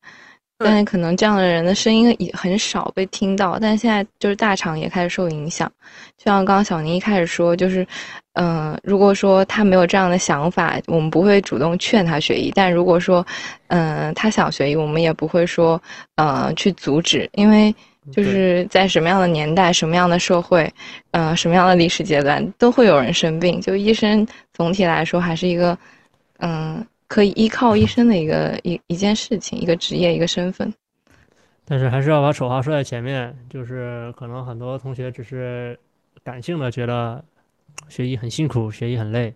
[0.58, 3.58] 但是可能这样的人的声音也很少被听到。
[3.60, 5.72] 但现在就是大厂也开始受影响，
[6.18, 7.86] 就像刚刚小宁一开始说，就是
[8.34, 13.26] 嗯、如果说他没有这样的想法，我们不会主动劝他学医；但如果说，
[13.68, 15.82] 嗯、他想学医，我们也不会说，
[16.16, 17.76] 呃，去阻止，因为
[18.10, 20.68] 就是在什么样的年代、什么样的社会，
[21.12, 23.62] 呃，什么样的历史阶段，都会有人生病。
[23.62, 25.78] 就医生总体来说还是一个，
[26.40, 30.74] 嗯、可以依靠医生的一个一一件事情、一个职业、一个身份。
[31.64, 35.80] 但是还是要把丑话说在前面，就是可能很多同学只是
[36.24, 37.24] 感性的觉得
[37.88, 39.34] 学医很辛苦，学医很累，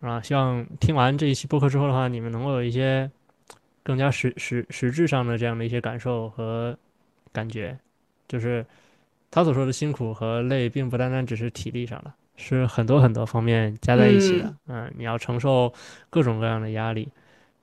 [0.00, 3.08] 啊，希望听完这一期播客之后的话，你们能够有一些
[3.82, 6.76] 更加实实实质上的这样的一些感受和
[7.30, 7.78] 感觉，
[8.30, 8.64] 就是
[9.28, 14.54] 他所说的辛苦和累，并不单单只是体力上的，是很多很多方面加在一起的。
[14.68, 15.72] 嗯，你要承受
[16.08, 17.08] 各种各样的压力，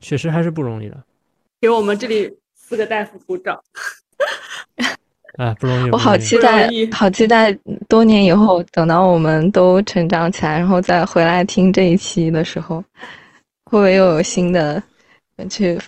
[0.01, 1.01] 确实还是不容易的。
[1.61, 3.57] 给我们这里四个大夫鼓掌。
[5.37, 5.91] 哎，不容易。
[5.91, 7.53] 我好期待，好期待
[7.87, 12.83] 多年以后，等到我们都成长起来，然后再回来听这一期的时候，
[13.63, 14.83] 会不会又有新的
[15.49, 15.79] 去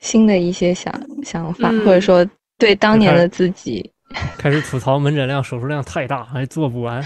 [0.00, 0.94] 新的一些想
[1.24, 2.24] 想法，嗯或者说
[2.58, 3.90] 对当年的自己，
[4.36, 7.04] 开始吐槽门诊量、手术量太大，还做不完。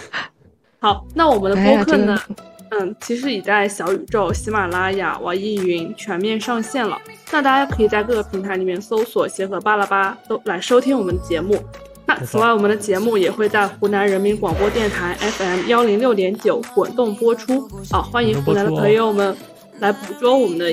[0.78, 2.20] 好，那我们的播客呢？
[2.68, 6.98] 嗯，其实已在小宇宙、喜马拉雅、网易云全面上线了。
[7.32, 11.56] 那大家可以在各个平台里面搜索“协和巴拉巴”都来收听我们的节目。
[12.04, 17.66] 那此外，我们的节目也会在湖南人民广播电台 FM 幺零六点九滚动播出。
[17.90, 19.34] 啊，欢迎湖南的朋友们
[19.78, 20.70] 来捕捉我们的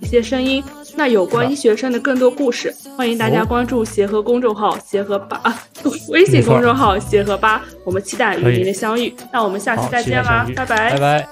[0.00, 0.62] 一一些声音。
[0.96, 5.62] 那有关医学生的更多故事，欢迎大家哦关注协和公众号“协和八”啊，
[6.08, 7.62] 微信公众号“协和八”。
[7.84, 9.14] 我们期待与您的相遇。
[9.32, 11.28] 那我们下期，再见啦拜拜拜拜。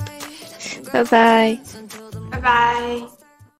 [0.92, 1.58] 拜拜。
[2.30, 3.15] 拜拜。